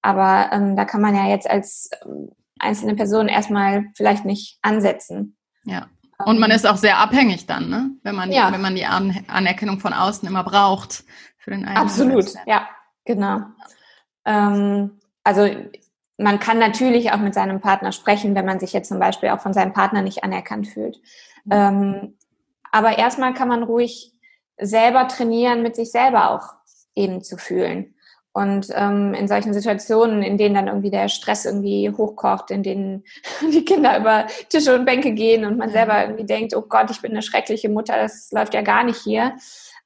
[0.00, 5.36] Aber ähm, da kann man ja jetzt als ähm, einzelne Person erstmal vielleicht nicht ansetzen.
[5.64, 5.88] Ja.
[6.24, 7.90] Und man ähm, ist auch sehr abhängig dann, ne?
[8.02, 8.52] wenn, man, ja.
[8.52, 11.04] wenn man die Anerkennung von außen immer braucht
[11.38, 12.68] für den eigenen Absolut, ja,
[13.04, 13.42] genau.
[14.24, 15.48] Ähm, also
[16.16, 19.40] man kann natürlich auch mit seinem Partner sprechen, wenn man sich jetzt zum Beispiel auch
[19.40, 21.00] von seinem Partner nicht anerkannt fühlt.
[21.44, 21.52] Mhm.
[21.52, 22.18] Ähm,
[22.72, 24.12] aber erstmal kann man ruhig
[24.58, 26.54] selber trainieren, mit sich selber auch
[26.94, 27.94] eben zu fühlen.
[28.38, 33.02] Und ähm, in solchen Situationen, in denen dann irgendwie der Stress irgendwie hochkocht, in denen
[33.52, 37.02] die Kinder über Tische und Bänke gehen und man selber irgendwie denkt, oh Gott, ich
[37.02, 39.36] bin eine schreckliche Mutter, das läuft ja gar nicht hier,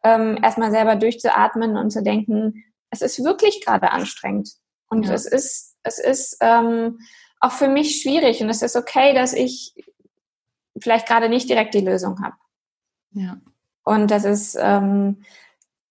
[0.04, 4.50] ähm, erstmal selber durchzuatmen und zu denken, es ist wirklich gerade anstrengend.
[4.90, 5.14] Und ja.
[5.14, 6.98] es ist, es ist ähm,
[7.40, 9.72] auch für mich schwierig und es ist okay, dass ich
[10.78, 12.36] vielleicht gerade nicht direkt die Lösung habe.
[13.12, 13.38] Ja.
[13.82, 15.24] Und dass es ähm,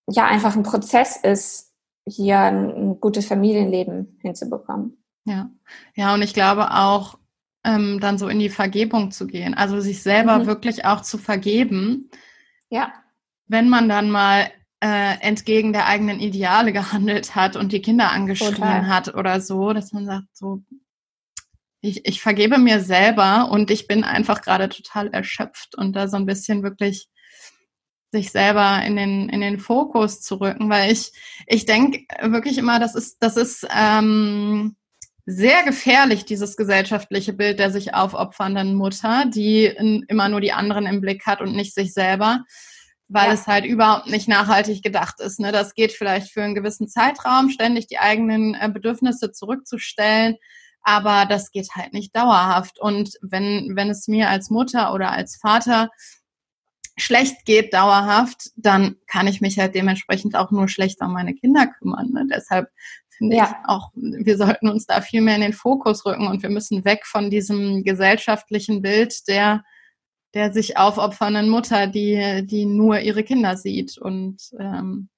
[0.06, 1.71] ja einfach ein Prozess ist,
[2.06, 5.02] hier ein, gutes Familienleben hinzubekommen.
[5.24, 5.50] Ja,
[5.94, 7.18] ja, und ich glaube auch,
[7.64, 10.46] ähm, dann so in die Vergebung zu gehen, also sich selber mhm.
[10.46, 12.10] wirklich auch zu vergeben.
[12.70, 12.92] Ja.
[13.46, 14.50] Wenn man dann mal
[14.82, 18.88] äh, entgegen der eigenen Ideale gehandelt hat und die Kinder angeschrien Total.
[18.88, 20.62] hat oder so, dass man sagt, so,
[21.80, 26.16] ich, ich vergebe mir selber und ich bin einfach gerade total erschöpft und da so
[26.16, 27.08] ein bisschen wirklich
[28.12, 31.12] sich selber in den, in den Fokus zu rücken, weil ich,
[31.46, 34.76] ich denke wirklich immer, das ist, das ist ähm,
[35.24, 40.86] sehr gefährlich, dieses gesellschaftliche Bild der sich aufopfernden Mutter, die in, immer nur die anderen
[40.86, 42.44] im Blick hat und nicht sich selber,
[43.08, 43.32] weil ja.
[43.32, 45.40] es halt überhaupt nicht nachhaltig gedacht ist.
[45.40, 45.50] Ne?
[45.50, 50.36] Das geht vielleicht für einen gewissen Zeitraum, ständig die eigenen äh, Bedürfnisse zurückzustellen,
[50.82, 52.78] aber das geht halt nicht dauerhaft.
[52.78, 55.88] Und wenn, wenn es mir als Mutter oder als Vater
[57.04, 61.66] schlecht geht dauerhaft, dann kann ich mich halt dementsprechend auch nur schlecht um meine Kinder
[61.66, 62.10] kümmern.
[62.12, 62.26] Ne?
[62.30, 62.68] Deshalb
[63.10, 63.44] finde ja.
[63.44, 66.84] ich auch, wir sollten uns da viel mehr in den Fokus rücken und wir müssen
[66.84, 69.62] weg von diesem gesellschaftlichen Bild der
[70.34, 75.10] der sich aufopfernden Mutter, die die nur ihre Kinder sieht und ähm,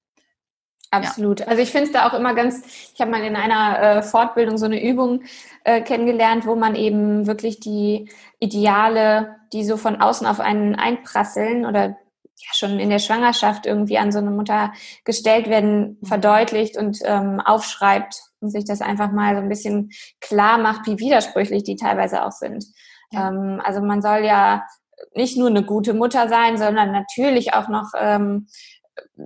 [0.97, 1.41] Absolut.
[1.41, 1.47] Ja.
[1.47, 2.61] Also ich finde es da auch immer ganz,
[2.93, 5.23] ich habe mal in einer äh, Fortbildung so eine Übung
[5.63, 11.65] äh, kennengelernt, wo man eben wirklich die Ideale, die so von außen auf einen einprasseln
[11.65, 11.97] oder
[12.37, 16.05] ja schon in der Schwangerschaft irgendwie an so eine Mutter gestellt werden, mhm.
[16.05, 20.99] verdeutlicht und ähm, aufschreibt und sich das einfach mal so ein bisschen klar macht, wie
[20.99, 22.65] widersprüchlich die teilweise auch sind.
[23.11, 23.29] Ja.
[23.29, 24.65] Ähm, also man soll ja
[25.13, 28.47] nicht nur eine gute Mutter sein, sondern natürlich auch noch ähm,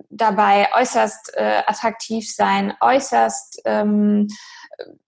[0.09, 4.27] dabei äußerst äh, attraktiv sein, äußerst ähm,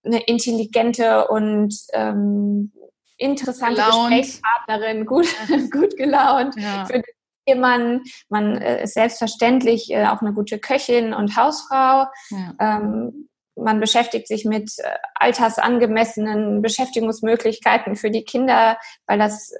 [0.04, 2.72] eine intelligente und ähm,
[3.16, 4.10] interessante gelaunt.
[4.10, 5.26] Gesprächspartnerin, gut,
[5.72, 6.54] gut gelaunt.
[6.56, 6.86] Ja.
[6.86, 7.02] Für den
[7.46, 12.06] Ehemann, man äh, ist selbstverständlich äh, auch eine gute Köchin und Hausfrau.
[12.30, 12.54] Ja.
[12.58, 19.52] Ähm, man beschäftigt sich mit äh, altersangemessenen Beschäftigungsmöglichkeiten für die Kinder, weil das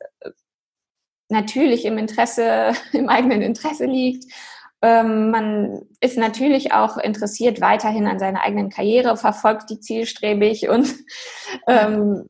[1.29, 4.33] natürlich im Interesse, im eigenen Interesse liegt.
[4.83, 10.93] Ähm, man ist natürlich auch interessiert weiterhin an seiner eigenen Karriere, verfolgt die zielstrebig und
[11.69, 12.27] ähm,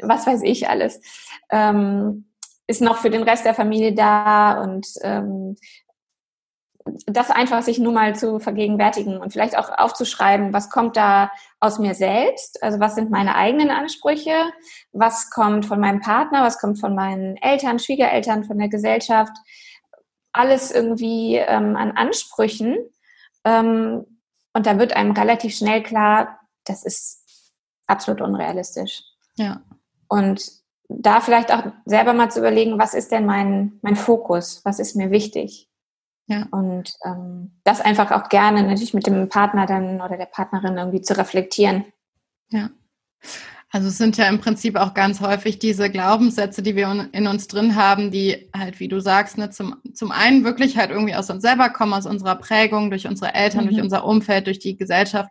[0.00, 1.00] was weiß ich alles.
[1.50, 2.26] Ähm,
[2.66, 5.56] ist noch für den Rest der Familie da und ähm,
[7.06, 11.78] das einfach sich nur mal zu vergegenwärtigen und vielleicht auch aufzuschreiben, was kommt da aus
[11.78, 14.34] mir selbst, also was sind meine eigenen Ansprüche,
[14.92, 19.32] was kommt von meinem Partner, was kommt von meinen Eltern, Schwiegereltern, von der Gesellschaft,
[20.36, 22.76] alles irgendwie ähm, an Ansprüchen.
[23.44, 24.04] Ähm,
[24.52, 27.52] und da wird einem relativ schnell klar, das ist
[27.86, 29.02] absolut unrealistisch.
[29.36, 29.62] Ja.
[30.08, 30.50] Und
[30.88, 34.64] da vielleicht auch selber mal zu überlegen, was ist denn mein, mein Fokus?
[34.64, 35.68] Was ist mir wichtig?
[36.26, 36.46] Ja.
[36.50, 41.00] Und ähm, das einfach auch gerne natürlich mit dem Partner dann oder der Partnerin irgendwie
[41.00, 41.84] zu reflektieren.
[42.50, 42.70] Ja.
[43.70, 47.48] Also es sind ja im Prinzip auch ganz häufig diese Glaubenssätze, die wir in uns
[47.48, 51.30] drin haben, die halt, wie du sagst, ne, zum, zum einen wirklich halt irgendwie aus
[51.30, 53.70] uns selber kommen, aus unserer Prägung, durch unsere Eltern, mhm.
[53.70, 55.30] durch unser Umfeld, durch die Gesellschaft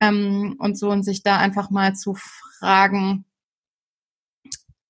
[0.00, 2.16] ähm, und so und sich da einfach mal zu
[2.58, 3.24] fragen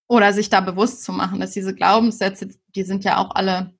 [0.08, 3.74] oder sich da bewusst zu machen, dass diese Glaubenssätze, die sind ja auch alle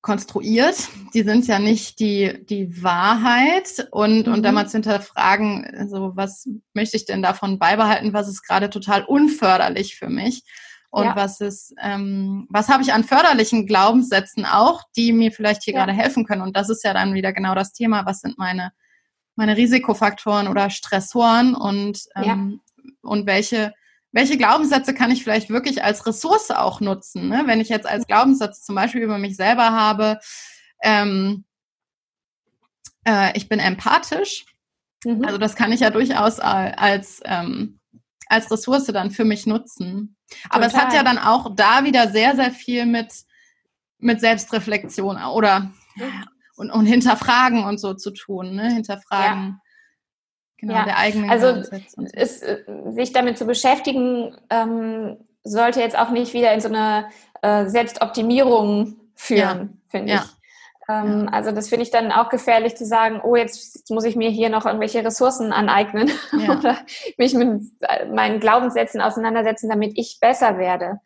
[0.00, 0.88] konstruiert.
[1.12, 4.32] Die sind ja nicht die, die Wahrheit und, mhm.
[4.32, 8.70] und da mal zu hinterfragen, also was möchte ich denn davon beibehalten, was ist gerade
[8.70, 10.44] total unförderlich für mich
[10.90, 11.16] und ja.
[11.16, 15.84] was ist, ähm, was habe ich an förderlichen Glaubenssätzen auch, die mir vielleicht hier ja.
[15.84, 16.42] gerade helfen können.
[16.42, 18.72] Und das ist ja dann wieder genau das Thema, was sind meine,
[19.36, 22.88] meine Risikofaktoren oder Stressoren und, ähm, ja.
[23.02, 23.74] und welche
[24.12, 27.28] welche Glaubenssätze kann ich vielleicht wirklich als Ressource auch nutzen?
[27.28, 27.42] Ne?
[27.46, 30.18] Wenn ich jetzt als Glaubenssatz zum Beispiel über mich selber habe,
[30.82, 31.44] ähm,
[33.04, 34.46] äh, ich bin empathisch,
[35.04, 35.24] mhm.
[35.24, 37.80] also das kann ich ja durchaus als, ähm,
[38.28, 40.16] als Ressource dann für mich nutzen.
[40.48, 40.80] Aber Total.
[40.80, 43.12] es hat ja dann auch da wieder sehr, sehr viel mit,
[43.98, 46.24] mit Selbstreflexion oder mhm.
[46.56, 48.54] und, und Hinterfragen und so zu tun.
[48.54, 48.72] Ne?
[48.72, 49.48] Hinterfragen.
[49.48, 49.67] Ja
[50.58, 50.84] Genau, ja.
[50.84, 51.48] der eigenen Also
[52.12, 57.08] ist, äh, sich damit zu beschäftigen, ähm, sollte jetzt auch nicht wieder in so eine
[57.42, 59.68] äh, Selbstoptimierung führen, ja.
[59.88, 60.24] finde ja.
[60.24, 60.38] ich.
[60.88, 64.30] Ähm, also das finde ich dann auch gefährlich zu sagen, oh, jetzt muss ich mir
[64.30, 66.10] hier noch irgendwelche Ressourcen aneignen
[66.48, 66.78] oder
[67.18, 67.62] mich mit
[68.12, 71.00] meinen Glaubenssätzen auseinandersetzen, damit ich besser werde.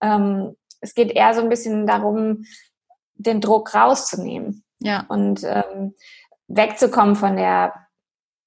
[0.00, 2.44] Ähm, es geht eher so ein bisschen darum,
[3.14, 5.04] den Druck rauszunehmen ja.
[5.08, 5.94] und ähm,
[6.48, 7.85] wegzukommen von der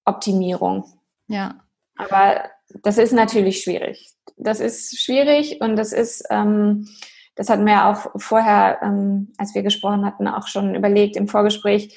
[0.09, 0.85] Optimierung.
[1.27, 1.61] Ja.
[1.95, 2.49] Aber
[2.83, 4.11] das ist natürlich schwierig.
[4.37, 6.87] Das ist schwierig und das ist, ähm,
[7.35, 11.27] das hatten wir ja auch vorher, ähm, als wir gesprochen hatten, auch schon überlegt im
[11.27, 11.95] Vorgespräch.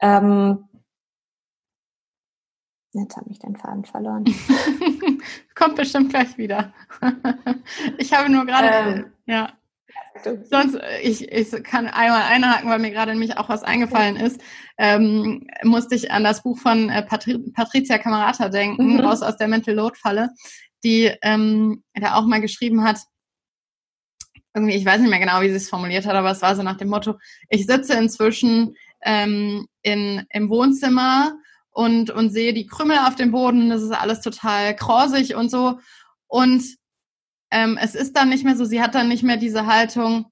[0.00, 0.68] Ähm,
[2.92, 4.24] jetzt habe ich den Faden verloren.
[5.54, 6.72] Kommt bestimmt gleich wieder.
[7.98, 9.52] ich habe nur gerade, ähm, ja.
[10.50, 14.40] Sonst, äh, ich, ich kann einmal einhaken, weil mir gerade nämlich auch was eingefallen ist.
[14.78, 19.00] Ähm, musste ich an das Buch von äh, Patri Patricia Camerata denken, mhm.
[19.00, 20.30] raus aus der Mental Load Falle,
[20.82, 23.00] die ähm, da auch mal geschrieben hat,
[24.54, 26.62] irgendwie, ich weiß nicht mehr genau, wie sie es formuliert hat, aber es war so
[26.62, 31.34] nach dem Motto, ich sitze inzwischen ähm, in, im Wohnzimmer
[31.70, 35.78] und, und sehe die Krümel auf dem Boden, das ist alles total krausig und so.
[36.28, 36.64] Und
[37.54, 40.26] ähm, es ist dann nicht mehr so, sie hat dann nicht mehr diese Haltung,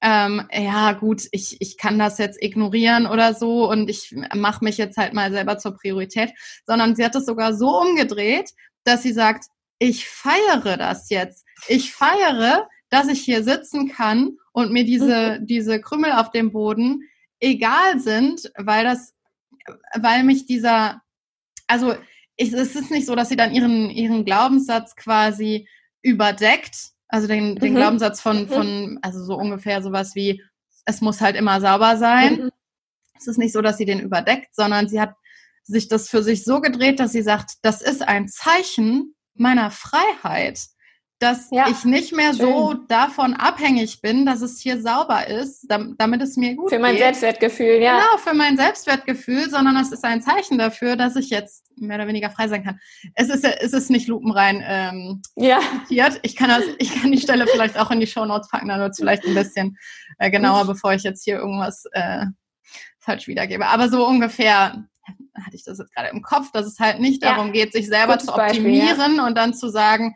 [0.00, 4.78] ähm, ja gut, ich, ich kann das jetzt ignorieren oder so und ich mache mich
[4.78, 6.30] jetzt halt mal selber zur Priorität,
[6.64, 8.50] sondern sie hat es sogar so umgedreht,
[8.84, 9.46] dass sie sagt,
[9.80, 11.44] ich feiere das jetzt.
[11.66, 15.46] Ich feiere, dass ich hier sitzen kann und mir diese, mhm.
[15.48, 17.02] diese Krümel auf dem Boden
[17.40, 19.14] egal sind, weil das,
[19.98, 21.02] weil mich dieser,
[21.66, 21.96] also
[22.36, 25.66] ich, es ist nicht so, dass sie dann ihren, ihren Glaubenssatz quasi
[26.06, 26.90] überdeckt.
[27.08, 27.76] Also den, den mhm.
[27.76, 28.48] Glaubenssatz von, mhm.
[28.48, 30.42] von, also so ungefähr sowas wie,
[30.84, 32.36] es muss halt immer sauber sein.
[32.36, 32.50] Mhm.
[33.18, 35.14] Es ist nicht so, dass sie den überdeckt, sondern sie hat
[35.64, 40.60] sich das für sich so gedreht, dass sie sagt, das ist ein Zeichen meiner Freiheit
[41.18, 42.46] dass ja, ich nicht mehr schön.
[42.46, 46.76] so davon abhängig bin, dass es hier sauber ist, damit es mir gut geht.
[46.76, 46.98] Für mein.
[46.98, 47.98] Selbstwertgefühl, ja.
[47.98, 52.06] Genau, für mein Selbstwertgefühl, sondern es ist ein Zeichen dafür, dass ich jetzt mehr oder
[52.06, 52.78] weniger frei sein kann.
[53.14, 55.60] Es ist, es ist nicht lupenrein ähm, ja.
[55.82, 56.20] zitiert.
[56.22, 58.80] Ich kann, das, ich kann die Stelle vielleicht auch in die Show Notes packen, dann
[58.80, 59.76] wird es vielleicht ein bisschen
[60.18, 62.26] äh, genauer, bevor ich jetzt hier irgendwas äh,
[62.98, 63.66] falsch wiedergebe.
[63.66, 64.84] Aber so ungefähr
[65.34, 67.30] hatte ich das jetzt gerade im Kopf, dass es halt nicht ja.
[67.30, 69.26] darum geht, sich selber Gutes zu optimieren Beispiel, ja.
[69.26, 70.14] und dann zu sagen,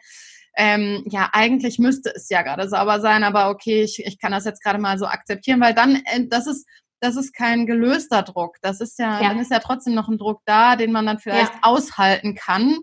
[0.56, 4.44] ähm, ja, eigentlich müsste es ja gerade sauber sein, aber okay, ich, ich kann das
[4.44, 6.66] jetzt gerade mal so akzeptieren, weil dann, äh, das ist,
[7.00, 8.56] das ist kein gelöster Druck.
[8.60, 11.18] Das ist ja, ja, dann ist ja trotzdem noch ein Druck da, den man dann
[11.18, 11.60] vielleicht ja.
[11.62, 12.78] aushalten kann.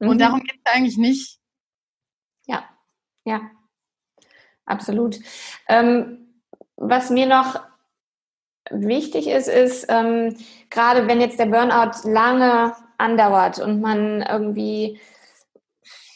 [0.00, 0.08] Mhm.
[0.08, 1.38] Und darum geht es eigentlich nicht.
[2.46, 2.64] Ja,
[3.24, 3.42] ja,
[4.66, 5.20] absolut.
[5.68, 6.42] Ähm,
[6.76, 7.60] was mir noch
[8.70, 10.36] wichtig ist, ist, ähm,
[10.70, 15.00] gerade wenn jetzt der Burnout lange andauert und man irgendwie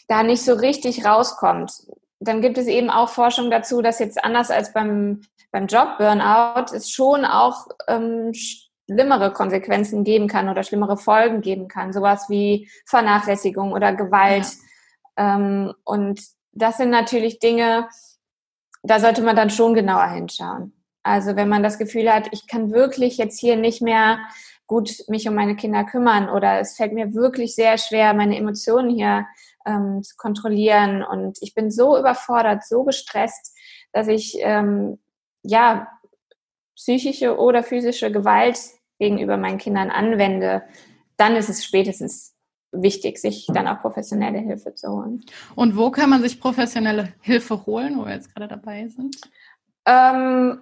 [0.09, 1.73] da nicht so richtig rauskommt,
[2.21, 5.21] dann gibt es eben auch Forschung dazu, dass jetzt anders als beim,
[5.53, 11.93] beim Job-Burnout es schon auch ähm, schlimmere Konsequenzen geben kann oder schlimmere Folgen geben kann.
[11.93, 14.47] Sowas wie Vernachlässigung oder Gewalt.
[15.17, 15.37] Ja.
[15.37, 16.21] Ähm, und
[16.53, 17.89] das sind natürlich Dinge,
[18.83, 20.73] da sollte man dann schon genauer hinschauen.
[21.03, 24.19] Also wenn man das Gefühl hat, ich kann wirklich jetzt hier nicht mehr
[24.67, 28.91] gut mich um meine Kinder kümmern oder es fällt mir wirklich sehr schwer, meine Emotionen
[28.91, 29.27] hier
[29.69, 31.03] ähm, zu kontrollieren.
[31.03, 33.55] Und ich bin so überfordert, so gestresst,
[33.93, 34.99] dass ich ähm,
[35.43, 35.89] ja
[36.75, 38.59] psychische oder physische Gewalt
[38.99, 40.63] gegenüber meinen Kindern anwende,
[41.17, 42.35] dann ist es spätestens
[42.73, 45.25] wichtig, sich dann auch professionelle Hilfe zu holen.
[45.55, 49.17] Und wo kann man sich professionelle Hilfe holen, wo wir jetzt gerade dabei sind?
[49.87, 50.61] Ähm,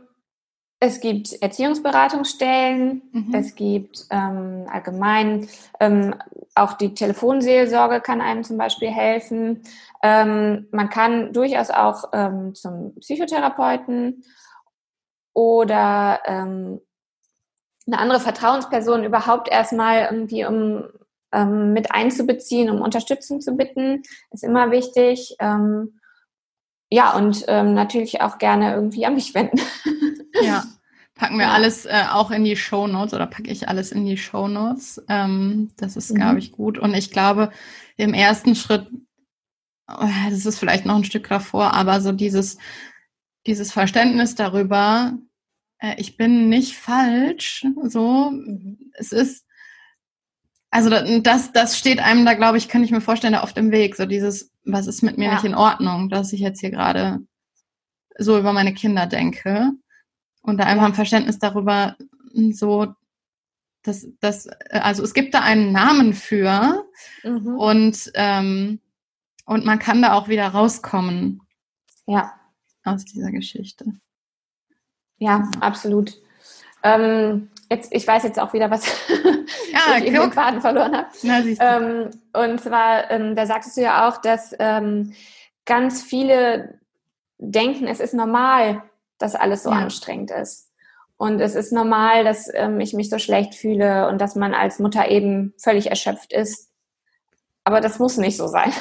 [0.79, 3.35] es gibt Erziehungsberatungsstellen, mhm.
[3.35, 5.49] es gibt ähm, allgemein
[5.81, 6.15] ähm,
[6.55, 9.63] auch die Telefonseelsorge kann einem zum Beispiel helfen.
[10.03, 14.23] Ähm, man kann durchaus auch ähm, zum Psychotherapeuten
[15.33, 16.81] oder ähm,
[17.87, 20.85] eine andere Vertrauensperson überhaupt erstmal irgendwie um
[21.33, 25.37] ähm, mit einzubeziehen, um Unterstützung zu bitten, ist immer wichtig.
[26.89, 29.61] Ja, und natürlich auch gerne irgendwie an mich wenden.
[30.43, 30.65] Ja,
[31.15, 31.53] packen wir ja.
[31.53, 35.03] alles äh, auch in die Show Notes oder packe ich alles in die Show Notes.
[35.09, 36.17] Ähm, das ist, mhm.
[36.17, 36.79] glaube ich, gut.
[36.79, 37.51] Und ich glaube,
[37.97, 38.87] im ersten Schritt,
[39.89, 42.59] oh, das ist vielleicht noch ein Stück davor, aber so dieses,
[43.47, 45.19] dieses Verständnis darüber,
[45.79, 48.33] äh, ich bin nicht falsch, so,
[48.93, 49.47] es ist,
[50.71, 53.71] also das, das steht einem da, glaube ich, kann ich mir vorstellen, da oft im
[53.71, 53.97] Weg.
[53.97, 55.35] So dieses, was ist mit mir ja.
[55.35, 57.21] nicht in Ordnung, dass ich jetzt hier gerade
[58.19, 59.73] so über meine Kinder denke.
[60.47, 61.97] Und da einfach ein Verständnis darüber,
[62.53, 62.95] so,
[63.83, 66.87] dass, dass, also es gibt da einen Namen für
[67.25, 67.57] mhm.
[67.59, 68.81] und, ähm,
[69.45, 71.43] und man kann da auch wieder rauskommen.
[72.07, 72.33] Ja.
[72.85, 73.87] Aus dieser Geschichte.
[75.19, 76.17] Ja, absolut.
[76.85, 78.87] Ähm, jetzt, ich weiß jetzt auch wieder, was
[79.73, 81.09] ja, ich in den Faden verloren habe.
[81.25, 85.13] ähm, und zwar, ähm, da sagtest du ja auch, dass ähm,
[85.65, 86.79] ganz viele
[87.39, 88.85] denken, es ist normal,
[89.19, 89.77] dass alles so ja.
[89.77, 90.71] anstrengend ist.
[91.17, 94.79] Und es ist normal, dass ähm, ich mich so schlecht fühle und dass man als
[94.79, 96.71] Mutter eben völlig erschöpft ist.
[97.65, 98.73] Aber das muss nicht so sein.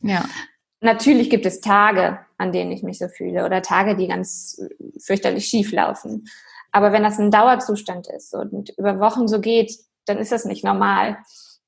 [0.00, 0.24] Ja.
[0.80, 4.62] Natürlich gibt es Tage, an denen ich mich so fühle oder Tage, die ganz
[5.00, 6.28] fürchterlich schief laufen.
[6.70, 9.72] Aber wenn das ein Dauerzustand ist und über Wochen so geht,
[10.06, 11.18] dann ist das nicht normal.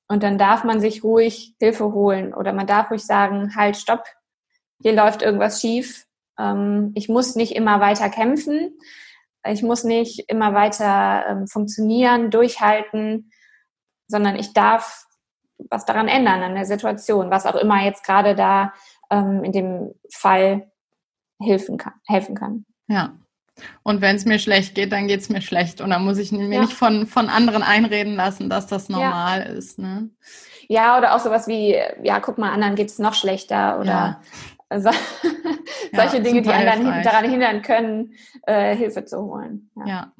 [0.06, 4.04] Und dann darf man sich ruhig Hilfe holen oder man darf ruhig sagen, halt, stopp,
[4.82, 6.06] hier läuft irgendwas schief.
[6.40, 8.78] Ähm, ich muss nicht immer weiter kämpfen.
[9.46, 13.30] Ich muss nicht immer weiter ähm, funktionieren, durchhalten,
[14.06, 15.06] sondern ich darf
[15.68, 18.72] was daran ändern an der Situation, was auch immer jetzt gerade da
[19.10, 20.70] ähm, in dem Fall
[21.40, 21.94] helfen kann.
[22.06, 22.64] Helfen kann.
[22.88, 23.14] Ja.
[23.82, 25.80] Und wenn es mir schlecht geht, dann geht es mir schlecht.
[25.80, 26.60] Und dann muss ich mir ja.
[26.62, 29.46] nicht von, von anderen einreden lassen, dass das normal ja.
[29.46, 29.78] ist.
[29.78, 30.08] Ne?
[30.68, 33.78] Ja, oder auch sowas wie, ja, guck mal, anderen geht es noch schlechter.
[33.80, 34.20] Oder ja.
[34.78, 34.90] So,
[35.92, 38.14] solche Dinge, die einen dann daran hindern können,
[38.46, 39.70] äh, Hilfe zu holen.
[39.84, 40.12] ja.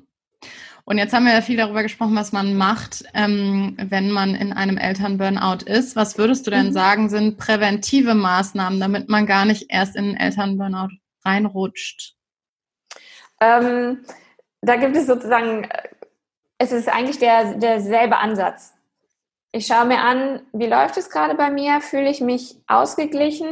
[0.91, 4.53] Und jetzt haben wir ja viel darüber gesprochen, was man macht, ähm, wenn man in
[4.53, 5.95] einem Elternburnout ist.
[5.95, 6.73] Was würdest du denn mhm.
[6.73, 10.89] sagen, sind präventive Maßnahmen, damit man gar nicht erst in einen Elternburnout
[11.25, 12.17] reinrutscht?
[13.41, 14.05] Ähm,
[14.63, 15.69] da gibt es sozusagen,
[16.59, 18.75] es ist eigentlich der, derselbe Ansatz.
[19.53, 21.81] Ich schaue mir an, wie läuft es gerade bei mir?
[21.81, 23.47] Fühle ich mich ausgeglichen?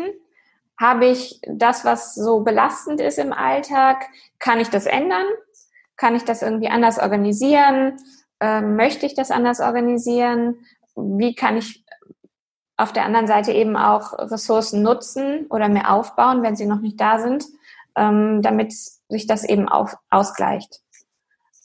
[0.81, 4.07] Habe ich das, was so belastend ist im Alltag?
[4.38, 5.27] Kann ich das ändern?
[5.97, 7.97] Kann ich das irgendwie anders organisieren?
[8.41, 10.57] Ähm, möchte ich das anders organisieren?
[10.95, 11.85] Wie kann ich
[12.77, 17.01] auf der anderen Seite eben auch Ressourcen nutzen oder mir aufbauen, wenn sie noch nicht
[17.01, 17.45] da sind,
[17.97, 20.81] ähm, damit sich das eben auch ausgleicht?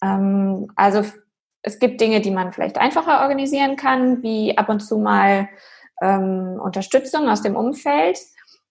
[0.02, 1.04] Ähm, also
[1.62, 5.50] es gibt Dinge, die man vielleicht einfacher organisieren kann, wie ab und zu mal
[6.02, 8.18] ähm, Unterstützung aus dem Umfeld.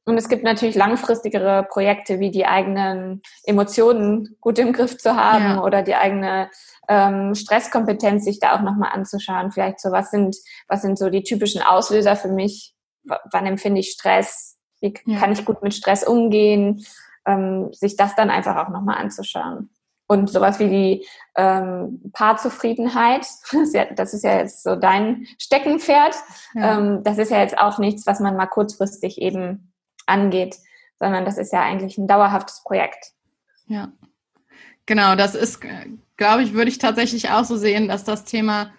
[0.04, 5.44] Und es gibt natürlich langfristigere Projekte, wie die eigenen Emotionen gut im Griff zu haben
[5.44, 5.62] ja.
[5.62, 6.50] oder die eigene
[6.88, 9.52] ähm, Stresskompetenz sich da auch nochmal anzuschauen.
[9.52, 10.36] Vielleicht so, was sind,
[10.66, 12.74] was sind so die typischen Auslöser für mich?
[13.04, 14.58] W wann empfinde ich Stress?
[14.80, 15.18] Wie ja.
[15.18, 16.84] kann ich gut mit Stress umgehen?
[17.24, 19.70] Ähm, sich das dann einfach auch nochmal anzuschauen.
[20.08, 23.26] Und sowas wie die ähm, Paarzufriedenheit,
[23.96, 26.16] das ist ja jetzt so dein Steckenpferd.
[26.54, 26.78] Ja.
[26.78, 29.71] Ähm, das ist ja jetzt auch nichts, was man mal kurzfristig eben
[30.06, 30.56] angeht,
[30.98, 33.12] sondern das ist ja eigentlich ein dauerhaftes Projekt.
[33.66, 33.92] Ja,
[34.86, 35.60] genau, das ist,
[36.16, 38.72] glaube ich, würde ich tatsächlich auch so sehen, dass das Thema,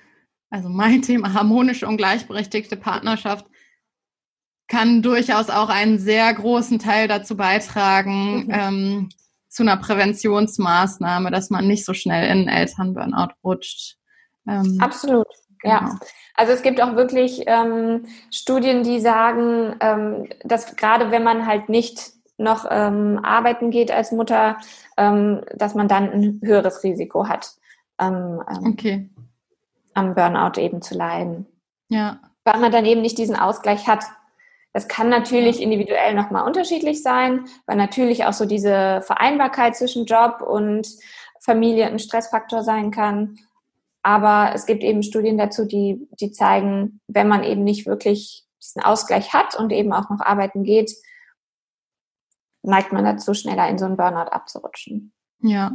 [0.50, 3.46] also mein Thema harmonische und gleichberechtigte Partnerschaft,
[4.68, 8.52] kann durchaus auch einen sehr großen Teil dazu beitragen, mhm.
[8.52, 9.10] ähm,
[9.50, 13.98] zu einer Präventionsmaßnahme, dass man nicht so schnell in Elternburnout rutscht.
[14.48, 15.28] Ähm, Absolut.
[15.64, 15.76] Genau.
[15.76, 16.00] Ja,
[16.36, 21.70] also es gibt auch wirklich ähm, Studien, die sagen, ähm, dass gerade wenn man halt
[21.70, 24.58] nicht noch ähm, arbeiten geht als Mutter,
[24.98, 27.54] ähm, dass man dann ein höheres Risiko hat,
[28.00, 29.10] ähm, ähm, okay.
[29.94, 31.46] am Burnout eben zu leiden.
[31.90, 32.20] Ja.
[32.44, 34.04] Weil man dann eben nicht diesen Ausgleich hat.
[34.74, 40.42] Das kann natürlich individuell nochmal unterschiedlich sein, weil natürlich auch so diese Vereinbarkeit zwischen Job
[40.42, 40.88] und
[41.40, 43.38] Familie ein Stressfaktor sein kann.
[44.04, 48.84] Aber es gibt eben Studien dazu, die, die zeigen, wenn man eben nicht wirklich diesen
[48.84, 50.94] Ausgleich hat und eben auch noch arbeiten geht,
[52.64, 55.14] neigt man dazu, schneller in so einen Burnout abzurutschen.
[55.42, 55.74] Ja.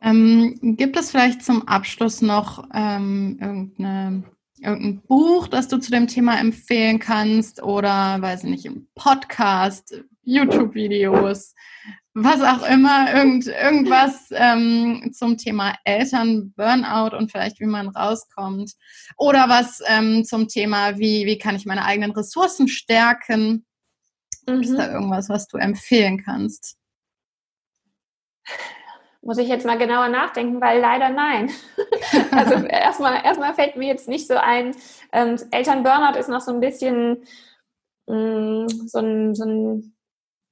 [0.00, 4.24] Ähm, gibt es vielleicht zum Abschluss noch ähm, irgendeine,
[4.58, 10.04] irgendein Buch, das du zu dem Thema empfehlen kannst oder, weiß ich nicht, ein Podcast,
[10.22, 11.54] YouTube-Videos,
[12.18, 18.72] was auch immer, irgend, irgendwas ähm, zum Thema Eltern, Burnout und vielleicht wie man rauskommt.
[19.18, 23.66] Oder was ähm, zum Thema, wie, wie kann ich meine eigenen Ressourcen stärken.
[24.48, 24.62] Mhm.
[24.62, 26.78] Ist da irgendwas, was du empfehlen kannst?
[29.20, 31.50] Muss ich jetzt mal genauer nachdenken, weil leider nein.
[32.30, 34.74] also erstmal, erstmal fällt mir jetzt nicht so ein.
[35.12, 37.26] Ähm, Eltern-Burnout ist noch so ein bisschen
[38.06, 39.95] mh, mm, so ein, so ein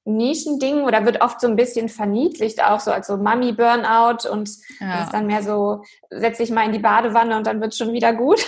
[0.05, 4.49] Nischending oder wird oft so ein bisschen verniedlicht, auch so als so Mami-Burnout und
[4.79, 5.03] ja.
[5.03, 7.91] ist dann mehr so, setz dich mal in die Badewanne und dann wird es schon
[7.91, 8.39] wieder gut.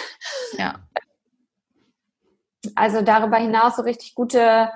[0.57, 0.75] Ja.
[2.75, 4.69] Also darüber hinaus so richtig gute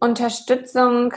[0.00, 1.12] Unterstützung.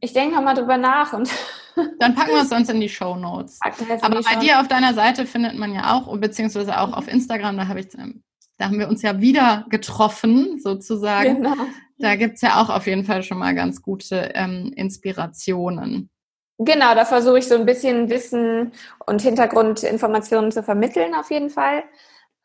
[0.00, 1.30] Ich denke mal drüber nach und
[1.98, 3.58] dann packen wir es sonst in die Show Notes.
[4.02, 7.68] Aber bei dir auf deiner Seite findet man ja auch, beziehungsweise auch auf Instagram, da
[7.68, 8.22] habe ich ähm,
[8.56, 11.42] da haben wir uns ja wieder getroffen, sozusagen.
[11.42, 11.56] Genau.
[11.98, 16.10] Da gibt es ja auch auf jeden Fall schon mal ganz gute ähm, Inspirationen.
[16.58, 18.72] Genau, da versuche ich so ein bisschen Wissen
[19.06, 21.82] und Hintergrundinformationen zu vermitteln, auf jeden Fall.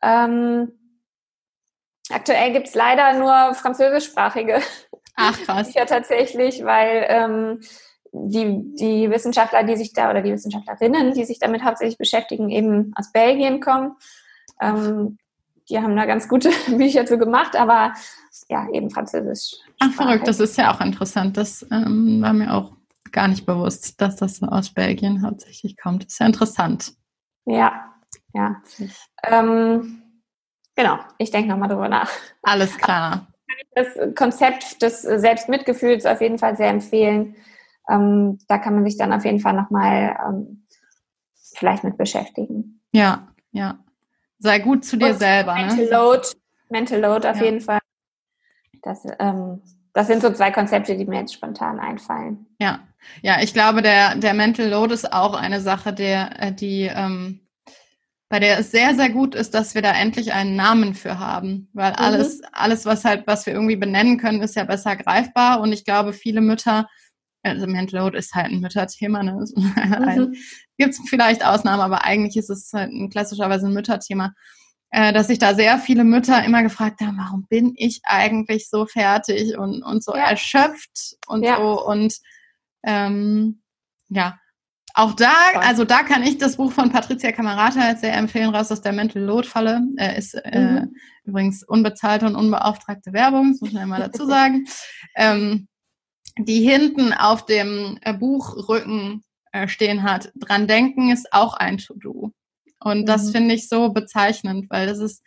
[0.02, 0.72] Ähm,
[2.10, 4.60] aktuell gibt es leider nur französischsprachige
[5.14, 5.66] Ach, krass.
[5.72, 7.60] Bücher tatsächlich, weil ähm,
[8.12, 12.92] die, die Wissenschaftler, die sich da oder die Wissenschaftlerinnen, die sich damit hauptsächlich beschäftigen, eben
[12.96, 13.96] aus Belgien kommen.
[14.60, 15.18] Ähm,
[15.70, 17.94] die haben da ganz gute Bücher zu gemacht, aber
[18.48, 19.56] ja, eben Französisch.
[19.78, 21.36] Ach, verrückt, das ist ja auch interessant.
[21.36, 22.72] Das ähm, war mir auch
[23.12, 26.04] gar nicht bewusst, dass das aus Belgien hauptsächlich kommt.
[26.04, 26.92] Das ist ja interessant.
[27.46, 27.94] Ja,
[28.34, 28.62] ja.
[29.24, 30.02] Ähm,
[30.76, 32.10] genau, ich denke nochmal drüber nach.
[32.42, 33.26] Alles klar.
[33.74, 37.36] Das Konzept des Selbstmitgefühls auf jeden Fall sehr empfehlen.
[37.88, 40.66] Ähm, da kann man sich dann auf jeden Fall nochmal ähm,
[41.54, 42.80] vielleicht mit beschäftigen.
[42.92, 43.78] Ja, ja.
[44.40, 45.54] Sei gut zu dir Und selber.
[45.54, 45.66] Ne?
[45.66, 45.90] Mental ne?
[45.90, 46.28] Load,
[46.70, 47.44] Mental Load auf ja.
[47.44, 47.78] jeden Fall.
[48.82, 49.60] Das, ähm,
[49.92, 52.46] das sind so zwei Konzepte, die mir jetzt spontan einfallen.
[52.58, 52.80] Ja,
[53.22, 57.46] ja, ich glaube, der, der Mental Load ist auch eine Sache, der, äh, die, ähm,
[58.28, 61.68] bei der es sehr, sehr gut ist, dass wir da endlich einen Namen für haben.
[61.72, 61.98] Weil mhm.
[61.98, 62.46] alles, mhm.
[62.52, 65.60] alles, was halt, was wir irgendwie benennen können, ist ja besser greifbar.
[65.60, 66.88] Und ich glaube, viele Mütter,
[67.42, 69.44] also Mental Load ist halt ein Mütterthema, ne?
[69.54, 70.34] Mhm.
[70.78, 74.32] Gibt es vielleicht Ausnahmen, aber eigentlich ist es halt ein, klassischerweise ein Mütterthema.
[74.92, 78.86] Äh, dass sich da sehr viele Mütter immer gefragt haben, warum bin ich eigentlich so
[78.86, 80.30] fertig und, und so ja.
[80.30, 81.58] erschöpft und ja.
[81.58, 82.16] so und
[82.82, 83.62] ähm,
[84.08, 84.40] ja,
[84.94, 88.82] auch da, also da kann ich das Buch von Patricia Camerata sehr empfehlen, raus aus
[88.82, 89.80] der Mental Load Falle.
[89.96, 90.96] Er ist äh, mhm.
[91.24, 94.64] übrigens unbezahlte und unbeauftragte Werbung, das muss man mal dazu sagen.
[95.14, 95.68] ähm,
[96.38, 102.32] die hinten auf dem äh, Buchrücken äh, stehen hat, dran denken ist auch ein To-Do.
[102.82, 103.32] Und das mhm.
[103.32, 105.22] finde ich so bezeichnend, weil das ist,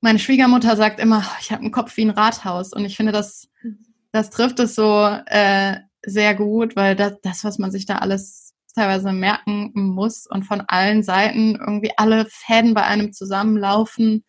[0.00, 2.72] meine Schwiegermutter sagt immer, oh, ich habe einen Kopf wie ein Rathaus.
[2.72, 3.48] Und ich finde, das,
[4.12, 8.54] das trifft es so äh, sehr gut, weil das, das, was man sich da alles
[8.74, 14.24] teilweise merken muss und von allen Seiten irgendwie alle Fäden bei einem zusammenlaufen.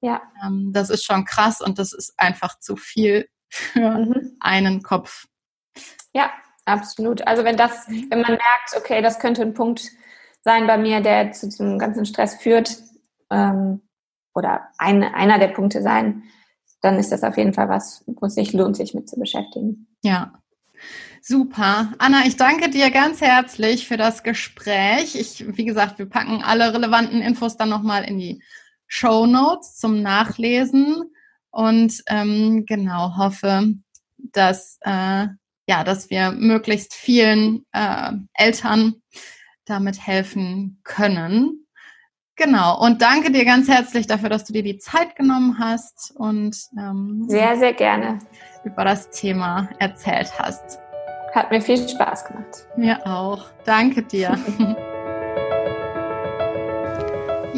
[0.00, 0.20] Ja.
[0.44, 4.36] Ähm, das ist schon krass und das ist einfach zu viel für mhm.
[4.40, 5.26] einen Kopf.
[6.12, 6.30] Ja,
[6.64, 7.26] absolut.
[7.26, 9.90] Also wenn das, wenn man merkt, okay, das könnte ein Punkt
[10.42, 12.76] sein bei mir, der zu diesem ganzen Stress führt,
[13.30, 13.82] ähm,
[14.34, 16.22] oder ein, einer der Punkte sein,
[16.80, 19.88] dann ist das auf jeden Fall was, wo es sich lohnt, sich mit zu beschäftigen.
[20.02, 20.32] Ja.
[21.20, 21.92] Super.
[21.98, 25.16] Anna, ich danke dir ganz herzlich für das Gespräch.
[25.16, 28.42] Ich, wie gesagt, wir packen alle relevanten Infos dann nochmal in die
[28.86, 31.10] Show Notes zum Nachlesen
[31.58, 33.74] und ähm, genau hoffe,
[34.16, 35.26] dass äh,
[35.66, 39.02] ja, dass wir möglichst vielen äh, Eltern
[39.64, 41.66] damit helfen können.
[42.36, 42.80] Genau.
[42.80, 47.24] Und danke dir ganz herzlich dafür, dass du dir die Zeit genommen hast und ähm,
[47.26, 48.20] sehr, sehr gerne
[48.62, 50.78] über das Thema erzählt hast.
[51.34, 52.68] Hat mir viel Spaß gemacht.
[52.76, 53.46] Mir auch.
[53.64, 54.38] Danke dir.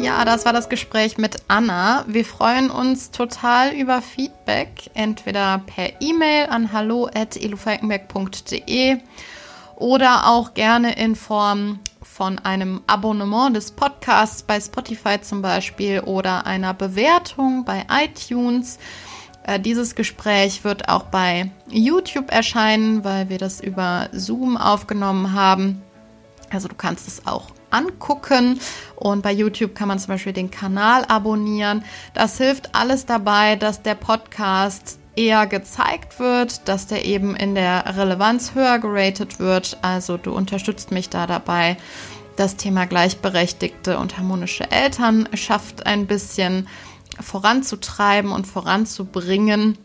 [0.01, 2.03] Ja, das war das Gespräch mit Anna.
[2.07, 8.97] Wir freuen uns total über Feedback, entweder per E-Mail an hallo@elufalkenberg.de
[9.75, 16.47] oder auch gerne in Form von einem Abonnement des Podcasts bei Spotify zum Beispiel oder
[16.47, 18.79] einer Bewertung bei iTunes.
[19.43, 25.83] Äh, dieses Gespräch wird auch bei YouTube erscheinen, weil wir das über Zoom aufgenommen haben.
[26.49, 28.59] Also du kannst es auch angucken
[28.95, 31.83] und bei YouTube kann man zum Beispiel den Kanal abonnieren.
[32.13, 37.97] Das hilft alles dabei, dass der Podcast eher gezeigt wird, dass der eben in der
[37.97, 39.77] Relevanz höher geratet wird.
[39.81, 41.77] Also du unterstützt mich da dabei.
[42.37, 46.67] Das Thema gleichberechtigte und harmonische Elternschaft ein bisschen
[47.19, 49.77] voranzutreiben und voranzubringen.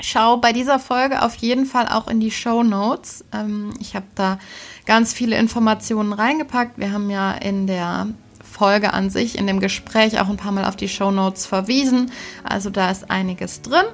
[0.00, 3.24] Schau bei dieser Folge auf jeden Fall auch in die Show Notes.
[3.32, 4.38] Ähm, ich habe da
[4.86, 6.78] ganz viele Informationen reingepackt.
[6.78, 8.08] Wir haben ja in der
[8.42, 12.12] Folge an sich, in dem Gespräch auch ein paar Mal auf die Show Notes verwiesen.
[12.44, 13.84] Also da ist einiges drin.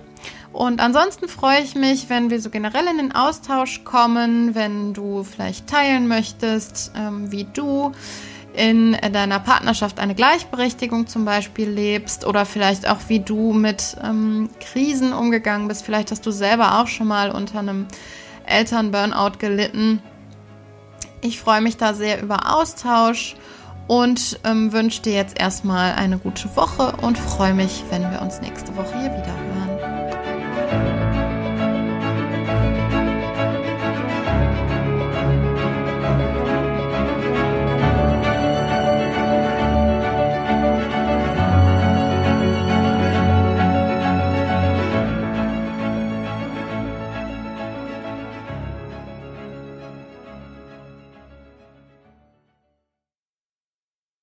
[0.52, 5.24] Und ansonsten freue ich mich, wenn wir so generell in den Austausch kommen, wenn du
[5.24, 7.92] vielleicht teilen möchtest, ähm, wie du
[8.54, 14.48] in deiner Partnerschaft eine Gleichberechtigung zum Beispiel lebst oder vielleicht auch wie du mit ähm,
[14.60, 15.84] Krisen umgegangen bist.
[15.84, 17.86] Vielleicht hast du selber auch schon mal unter einem
[18.46, 20.00] Eltern-Burnout gelitten.
[21.20, 23.34] Ich freue mich da sehr über Austausch
[23.88, 28.40] und ähm, wünsche dir jetzt erstmal eine gute Woche und freue mich, wenn wir uns
[28.40, 29.43] nächste Woche hier wieder